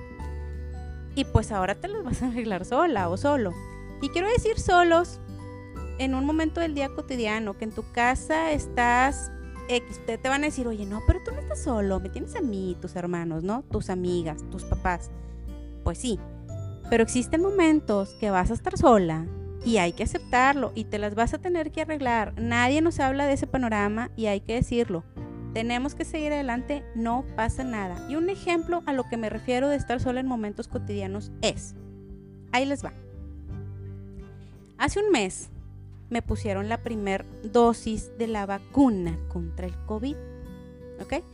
y 1.17 1.25
pues 1.25 1.51
ahora 1.51 1.75
te 1.75 1.89
los 1.89 2.05
vas 2.05 2.23
a 2.23 2.29
arreglar 2.29 2.65
sola 2.65 3.09
o 3.09 3.17
solo. 3.17 3.53
Y 4.03 4.11
quiero 4.11 4.29
decir 4.29 4.61
solos 4.61 5.19
en 5.99 6.15
un 6.15 6.27
momento 6.27 6.61
del 6.61 6.75
día 6.75 6.91
cotidiano, 6.91 7.57
que 7.57 7.65
en 7.65 7.73
tu 7.73 7.91
casa 7.91 8.53
estás 8.53 9.33
X, 9.69 9.99
te, 10.05 10.19
te 10.19 10.29
van 10.29 10.43
a 10.43 10.47
decir, 10.47 10.69
oye, 10.69 10.85
no, 10.85 11.01
pero 11.07 11.21
tú 11.25 11.33
no 11.33 11.41
estás 11.41 11.63
solo, 11.63 11.99
me 11.99 12.11
tienes 12.11 12.37
a 12.37 12.43
mí, 12.43 12.77
tus 12.81 12.95
hermanos, 12.95 13.43
¿no? 13.43 13.65
Tus 13.73 13.89
amigas, 13.89 14.45
tus 14.51 14.65
papás. 14.65 15.11
Pues 15.83 15.97
sí, 15.99 16.21
pero 16.91 17.03
existen 17.03 17.41
momentos 17.41 18.15
que 18.21 18.31
vas 18.31 18.51
a 18.51 18.55
estar 18.55 18.77
sola 18.77 19.27
y 19.67 19.77
hay 19.77 19.93
que 19.93 20.05
aceptarlo 20.05 20.73
y 20.75 20.85
te 20.85 20.99
las 20.99 21.15
vas 21.15 21.35
a 21.35 21.39
tener 21.39 21.73
que 21.73 21.83
arreglar. 21.83 22.33
Nadie 22.41 22.81
nos 22.81 23.01
habla 23.01 23.27
de 23.27 23.35
ese 23.35 23.47
panorama 23.47 24.11
y 24.17 24.27
hay 24.27 24.41
que 24.41 24.55
decirlo 24.55 25.05
tenemos 25.57 25.95
que 25.95 26.05
seguir 26.05 26.35
adelante, 26.35 26.85
no 26.95 27.25
pasa 27.35 27.65
nada. 27.65 28.07
Y 28.11 28.17
un 28.17 28.29
ejemplo 28.29 28.83
a 28.85 28.93
lo 28.93 29.09
que 29.09 29.17
me 29.17 29.31
refiero 29.31 29.71
de 29.71 29.77
estar 29.77 30.01
sola 30.01 30.21
en 30.21 30.27
momentos 30.27 30.69
cotidianos 30.69 31.33
es, 31.41 31.75
ahí 32.53 32.67
les 32.67 32.85
va. 32.85 32.93
Hace 34.77 35.01
un 35.01 35.11
mes 35.11 35.49
me 36.11 36.21
pusieron 36.21 36.69
la 36.69 36.83
primer 36.83 37.25
dosis 37.43 38.11
de 38.19 38.27
la 38.27 38.45
vacuna 38.45 39.19
contra 39.29 39.67
el 39.67 39.75
COVID, 39.87 40.17
¿ok? 41.01 41.25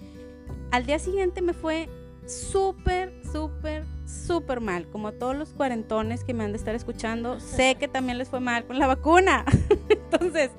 Al 0.70 0.86
día 0.86 1.00
siguiente 1.00 1.42
me 1.42 1.52
fue 1.52 1.88
súper, 2.24 3.12
súper, 3.32 3.84
súper 4.12 4.60
mal, 4.60 4.86
como 4.88 5.12
todos 5.12 5.36
los 5.36 5.50
cuarentones 5.50 6.24
que 6.24 6.34
me 6.34 6.44
han 6.44 6.52
de 6.52 6.58
estar 6.58 6.74
escuchando, 6.74 7.40
sé 7.40 7.76
que 7.76 7.88
también 7.88 8.18
les 8.18 8.28
fue 8.28 8.40
mal 8.40 8.64
con 8.66 8.78
la 8.78 8.86
vacuna. 8.86 9.44
Entonces, 9.88 10.50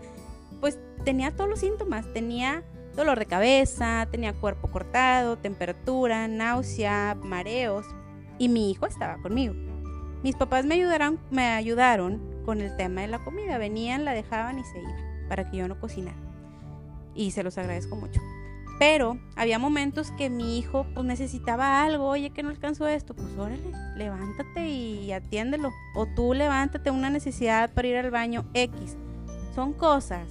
pues 0.60 0.80
tenía 1.04 1.32
todos 1.32 1.50
los 1.50 1.60
síntomas, 1.60 2.12
tenía 2.14 2.64
dolor 2.96 3.20
de 3.20 3.26
cabeza, 3.26 4.08
tenía 4.12 4.34
cuerpo 4.34 4.70
cortado, 4.70 5.38
temperatura, 5.38 6.28
náusea, 6.28 7.18
mareos 7.22 7.86
y 8.38 8.50
mi 8.50 8.72
hijo 8.72 8.86
estaba 8.86 9.18
conmigo. 9.18 9.54
Mis 10.24 10.36
papás 10.36 10.66
me 10.66 10.76
ayudaron, 10.76 11.20
me 11.32 11.48
ayudaron 11.48 12.22
con 12.46 12.62
el 12.62 12.76
tema 12.78 13.02
de 13.02 13.08
la 13.08 13.20
comida, 13.20 13.58
venían, 13.58 14.06
la 14.06 14.14
dejaban 14.14 14.60
y 14.60 14.64
se 14.64 14.80
iban 14.80 14.96
para 15.28 15.50
que 15.50 15.58
yo 15.58 15.68
no 15.68 15.80
cocinara. 15.80 16.18
Y 17.16 17.32
se 17.32 17.44
los 17.44 17.58
agradezco 17.58 17.96
mucho. 17.96 18.22
Pero 18.80 19.18
había 19.36 19.60
momentos 19.60 20.12
que 20.12 20.30
mi 20.30 20.58
hijo 20.58 20.86
pues 20.94 21.06
necesitaba 21.06 21.84
algo, 21.84 22.08
oye 22.08 22.32
que 22.32 22.44
no 22.44 22.50
alcanzó 22.50 22.88
esto, 22.88 23.14
pues 23.14 23.30
órale, 23.38 23.72
levántate 23.96 24.68
y 24.68 25.12
atiéndelo. 25.12 25.72
O 25.96 26.06
tú 26.08 26.34
levántate 26.34 26.92
una 26.92 27.10
necesidad 27.10 27.72
para 27.74 27.88
ir 27.88 27.98
al 27.98 28.12
baño 28.12 28.46
X. 28.54 28.98
Son 29.54 29.74
cosas 29.74 30.28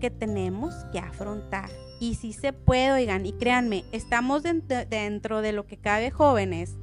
que 0.00 0.10
tenemos 0.10 0.74
que 0.92 0.98
afrontar 0.98 1.70
y 1.98 2.16
si 2.16 2.32
se 2.32 2.52
puede, 2.52 2.92
oigan, 2.92 3.24
y 3.24 3.32
créanme, 3.32 3.84
estamos 3.92 4.42
dentro 4.42 5.40
de 5.40 5.52
lo 5.52 5.66
que 5.66 5.78
cabe 5.78 6.10
jóvenes 6.10 6.76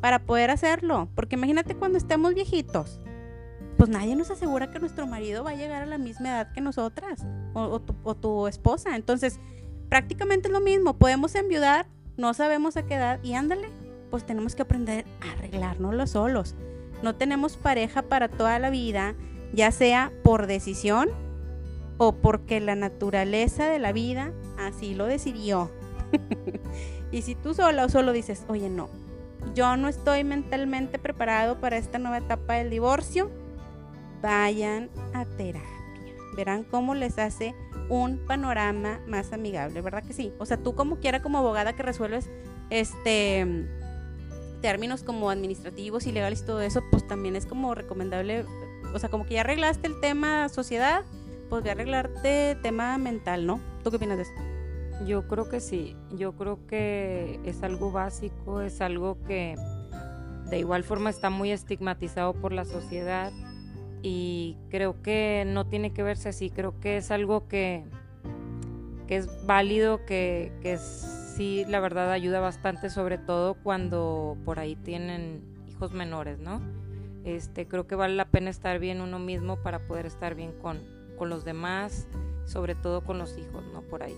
para 0.00 0.20
poder 0.20 0.50
hacerlo. 0.50 1.08
Porque 1.14 1.36
imagínate 1.36 1.76
cuando 1.76 1.98
estemos 1.98 2.34
viejitos, 2.34 3.00
pues 3.76 3.90
nadie 3.90 4.16
nos 4.16 4.30
asegura 4.30 4.70
que 4.70 4.80
nuestro 4.80 5.06
marido 5.06 5.44
va 5.44 5.50
a 5.50 5.56
llegar 5.56 5.82
a 5.82 5.86
la 5.86 5.98
misma 5.98 6.28
edad 6.30 6.52
que 6.52 6.60
nosotras 6.60 7.24
o, 7.54 7.80
tu, 7.80 7.94
o 8.02 8.14
tu, 8.16 8.46
esposa. 8.48 8.96
Entonces, 8.96 9.38
prácticamente 9.88 10.48
es 10.48 10.52
lo 10.52 10.60
mismo. 10.60 10.96
Podemos 10.96 11.34
enviudar, 11.34 11.86
no 12.16 12.34
sabemos 12.34 12.76
a 12.76 12.84
qué 12.84 12.94
edad 12.94 13.22
y 13.22 13.34
ándale, 13.34 13.68
pues 14.10 14.24
tenemos 14.24 14.54
que 14.54 14.62
aprender 14.62 15.04
a 15.20 15.32
arreglárnoslo 15.32 16.06
solos. 16.06 16.54
No 17.02 17.14
tenemos 17.14 17.56
pareja 17.56 18.02
para 18.02 18.28
toda 18.28 18.58
la 18.58 18.70
vida, 18.70 19.14
ya 19.52 19.70
sea 19.70 20.12
por 20.22 20.46
decisión 20.46 21.10
o 21.98 22.12
porque 22.16 22.60
la 22.60 22.74
naturaleza 22.74 23.68
de 23.68 23.78
la 23.78 23.92
vida 23.92 24.32
así 24.58 24.94
lo 24.94 25.06
decidió. 25.06 25.70
y 27.10 27.22
si 27.22 27.34
tú 27.34 27.54
sola 27.54 27.84
o 27.84 27.88
solo 27.88 28.12
dices, 28.12 28.44
oye, 28.48 28.70
no, 28.70 28.88
yo 29.54 29.76
no 29.76 29.88
estoy 29.88 30.24
mentalmente 30.24 30.98
preparado 30.98 31.60
para 31.60 31.76
esta 31.76 31.98
nueva 31.98 32.18
etapa 32.18 32.54
del 32.54 32.70
divorcio, 32.70 33.30
vayan 34.22 34.90
a 35.12 35.24
terapia. 35.24 35.70
Verán 36.36 36.64
cómo 36.64 36.94
les 36.94 37.18
hace 37.18 37.54
un 37.88 38.18
panorama 38.18 39.00
más 39.06 39.32
amigable, 39.32 39.80
¿verdad 39.80 40.02
que 40.02 40.12
sí? 40.12 40.32
O 40.38 40.46
sea, 40.46 40.56
tú 40.56 40.74
como 40.74 40.96
quiera 40.96 41.22
como 41.22 41.38
abogada 41.38 41.74
que 41.74 41.82
resuelves 41.82 42.28
este 42.70 43.66
términos 44.60 45.02
como 45.02 45.30
administrativos 45.30 46.06
y 46.06 46.12
legales 46.12 46.42
y 46.42 46.46
todo 46.46 46.60
eso, 46.60 46.82
pues 46.90 47.06
también 47.06 47.36
es 47.36 47.46
como 47.46 47.74
recomendable, 47.74 48.44
o 48.94 48.98
sea, 48.98 49.08
como 49.08 49.26
que 49.26 49.34
ya 49.34 49.42
arreglaste 49.42 49.86
el 49.86 50.00
tema 50.00 50.48
sociedad, 50.48 51.04
pues 51.48 51.62
voy 51.62 51.68
a 51.68 51.72
arreglarte 51.72 52.56
tema 52.62 52.98
mental, 52.98 53.46
¿no? 53.46 53.60
¿Tú 53.84 53.90
qué 53.90 53.96
opinas 53.96 54.16
de 54.16 54.24
eso? 54.24 54.32
Yo 55.06 55.28
creo 55.28 55.48
que 55.48 55.60
sí, 55.60 55.96
yo 56.12 56.32
creo 56.32 56.66
que 56.66 57.38
es 57.44 57.62
algo 57.62 57.92
básico, 57.92 58.62
es 58.62 58.80
algo 58.80 59.18
que 59.26 59.54
de 60.48 60.58
igual 60.58 60.84
forma 60.84 61.10
está 61.10 61.28
muy 61.28 61.52
estigmatizado 61.52 62.32
por 62.32 62.52
la 62.52 62.64
sociedad 62.64 63.32
y 64.08 64.56
creo 64.70 65.02
que 65.02 65.42
no 65.44 65.66
tiene 65.66 65.92
que 65.92 66.04
verse 66.04 66.28
así, 66.28 66.50
creo 66.50 66.78
que 66.78 66.96
es 66.96 67.10
algo 67.10 67.48
que 67.48 67.84
que 69.08 69.16
es 69.16 69.46
válido, 69.46 70.04
que, 70.04 70.52
que 70.62 70.78
sí, 70.78 71.64
la 71.68 71.80
verdad 71.80 72.10
ayuda 72.10 72.40
bastante, 72.40 72.90
sobre 72.90 73.18
todo 73.18 73.54
cuando 73.54 74.36
por 74.44 74.58
ahí 74.58 74.76
tienen 74.76 75.42
hijos 75.68 75.92
menores, 75.92 76.38
¿no? 76.38 76.60
Este, 77.24 77.66
creo 77.66 77.86
que 77.86 77.94
vale 77.94 78.14
la 78.14 78.26
pena 78.26 78.50
estar 78.50 78.78
bien 78.78 79.00
uno 79.00 79.18
mismo 79.18 79.56
para 79.56 79.86
poder 79.86 80.06
estar 80.06 80.34
bien 80.34 80.52
con, 80.60 80.80
con 81.16 81.28
los 81.28 81.44
demás, 81.44 82.08
sobre 82.44 82.74
todo 82.74 83.02
con 83.02 83.18
los 83.18 83.36
hijos, 83.38 83.64
¿no? 83.72 83.82
Por 83.82 84.02
ahí. 84.02 84.16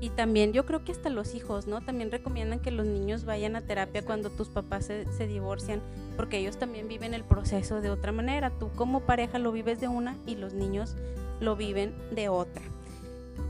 Y 0.00 0.10
también 0.10 0.52
yo 0.52 0.66
creo 0.66 0.84
que 0.84 0.92
hasta 0.92 1.08
los 1.08 1.34
hijos, 1.34 1.66
¿no? 1.66 1.80
También 1.80 2.10
recomiendan 2.10 2.60
que 2.60 2.70
los 2.70 2.86
niños 2.86 3.24
vayan 3.24 3.56
a 3.56 3.62
terapia 3.62 4.02
cuando 4.04 4.30
tus 4.30 4.48
papás 4.48 4.86
se, 4.86 5.10
se, 5.12 5.26
divorcian, 5.26 5.80
porque 6.16 6.38
ellos 6.38 6.58
también 6.58 6.86
viven 6.86 7.14
el 7.14 7.24
proceso 7.24 7.80
de 7.80 7.90
otra 7.90 8.12
manera. 8.12 8.50
Tú 8.50 8.70
como 8.76 9.00
pareja 9.00 9.38
lo 9.38 9.52
vives 9.52 9.80
de 9.80 9.88
una 9.88 10.16
y 10.26 10.36
los 10.36 10.52
niños 10.52 10.96
lo 11.40 11.56
viven 11.56 11.94
de 12.14 12.28
otra. 12.28 12.62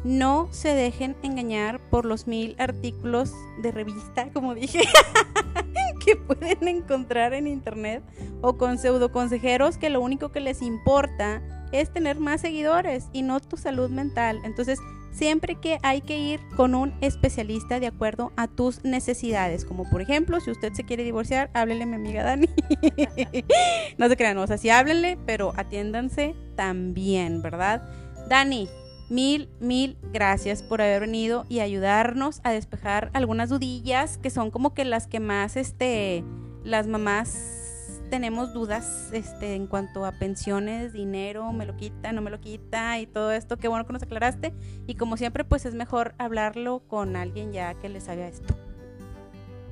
No 0.05 0.49
se 0.53 0.69
dejen 0.69 1.17
engañar 1.23 1.81
por 1.91 2.05
los 2.05 2.27
mil 2.27 2.55
artículos 2.59 3.33
de 3.61 3.73
revista, 3.73 4.31
como 4.33 4.55
dije, 4.55 4.83
que 6.05 6.17
pueden 6.17 6.69
encontrar 6.69 7.35
en 7.35 7.49
internet 7.49 8.05
o 8.41 8.57
con 8.57 8.79
pseudo 8.79 9.11
consejeros 9.11 9.79
que 9.79 9.91
lo 9.91 10.01
único 10.01 10.31
que 10.31 10.41
les 10.41 10.63
importa 10.63 11.43
es 11.73 11.93
tener 11.93 12.21
más 12.21 12.41
seguidores 12.41 13.07
y 13.13 13.23
no 13.23 13.41
tu 13.41 13.57
salud 13.57 13.91
mental. 13.91 14.41
Entonces, 14.45 14.79
siempre 15.17 15.55
que 15.55 15.79
hay 15.83 16.03
que 16.03 16.19
ir 16.19 16.41
con 16.57 16.75
un 16.75 16.93
especialista 17.01 17.81
de 17.81 17.87
acuerdo 17.87 18.33
a 18.37 18.49
tus 18.49 18.85
necesidades. 18.85 19.65
Como 19.65 19.89
por 19.89 20.03
ejemplo, 20.03 20.41
si 20.41 20.51
usted 20.51 20.73
se 20.75 20.85
quiere 20.85 21.05
divorciar, 21.05 21.51
háblele 21.55 21.85
a 21.85 21.87
mi 21.87 21.95
amiga 21.95 22.23
Dani. 22.23 22.49
no 23.99 24.09
se 24.09 24.17
crean, 24.17 24.37
o 24.39 24.47
sea, 24.47 24.59
sí 24.59 24.69
háblenle, 24.69 25.19
pero 25.25 25.53
atiéndanse 25.57 26.35
también, 26.55 27.41
¿verdad? 27.41 27.83
Dani, 28.29 28.69
mil, 29.09 29.49
mil 29.59 29.97
gracias 30.13 30.63
por 30.63 30.83
haber 30.83 31.01
venido 31.01 31.47
y 31.49 31.61
ayudarnos 31.61 32.41
a 32.45 32.53
despejar 32.53 33.11
algunas 33.15 33.49
dudillas 33.49 34.19
que 34.19 34.31
son 34.31 34.51
como 34.51 34.75
que 34.75 34.85
las 34.85 35.07
que 35.07 35.21
más, 35.21 35.57
este, 35.57 36.25
las 36.63 36.87
mamás 36.89 37.66
tenemos 38.07 38.53
dudas 38.53 39.11
este, 39.13 39.55
en 39.55 39.67
cuanto 39.67 40.05
a 40.05 40.13
pensiones, 40.13 40.93
dinero, 40.93 41.53
me 41.53 41.67
lo 41.67 41.77
quita, 41.77 42.13
no 42.13 42.23
me 42.23 42.31
lo 42.31 42.41
quita 42.41 42.99
y 42.99 43.07
todo 43.07 43.33
esto. 43.33 43.57
Qué 43.57 43.69
bueno 43.69 43.87
que 43.87 43.93
nos 43.93 44.03
aclaraste. 44.03 44.55
Y 44.87 44.95
como 44.95 45.17
siempre, 45.17 45.45
pues 45.45 45.67
es 45.67 45.75
mejor 45.75 46.15
hablarlo 46.19 46.83
con 46.89 47.17
alguien 47.17 47.53
ya 47.53 47.75
que 47.75 47.89
le 47.89 48.01
sabe 48.01 48.25
a 48.25 48.29
esto. 48.29 48.55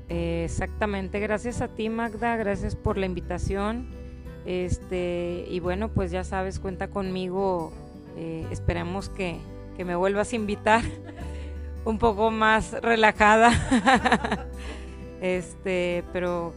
exactamente, 0.08 1.18
gracias 1.18 1.60
a 1.62 1.68
ti 1.68 1.88
Magda, 1.88 2.36
gracias 2.36 2.76
por 2.76 2.98
la 2.98 3.06
invitación. 3.06 3.88
Este, 4.44 5.46
y 5.48 5.60
bueno, 5.60 5.88
pues 5.88 6.10
ya 6.10 6.24
sabes, 6.24 6.58
cuenta 6.60 6.88
conmigo. 6.88 7.72
Eh, 8.16 8.46
esperemos 8.50 9.08
que, 9.08 9.38
que 9.76 9.84
me 9.84 9.96
vuelvas 9.96 10.32
a 10.32 10.36
invitar 10.36 10.82
un 11.84 11.98
poco 11.98 12.30
más 12.30 12.72
relajada. 12.82 13.50
este, 15.20 16.04
pero 16.12 16.52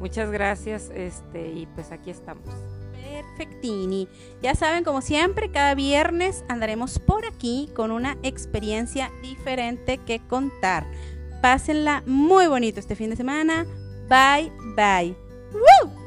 Muchas 0.00 0.30
gracias, 0.30 0.90
este, 0.94 1.48
y 1.48 1.66
pues 1.66 1.92
aquí 1.92 2.10
estamos. 2.10 2.44
Perfectini. 2.92 4.08
Ya 4.42 4.54
saben, 4.54 4.84
como 4.84 5.00
siempre, 5.00 5.50
cada 5.50 5.74
viernes 5.74 6.44
andaremos 6.48 6.98
por 6.98 7.24
aquí 7.24 7.70
con 7.74 7.90
una 7.90 8.16
experiencia 8.22 9.10
diferente 9.22 9.98
que 9.98 10.20
contar. 10.20 10.86
Pásenla 11.42 12.02
muy 12.06 12.46
bonito 12.46 12.80
este 12.80 12.96
fin 12.96 13.10
de 13.10 13.16
semana. 13.16 13.66
Bye, 14.08 14.52
bye. 14.76 15.16
¡Woo! 15.52 15.97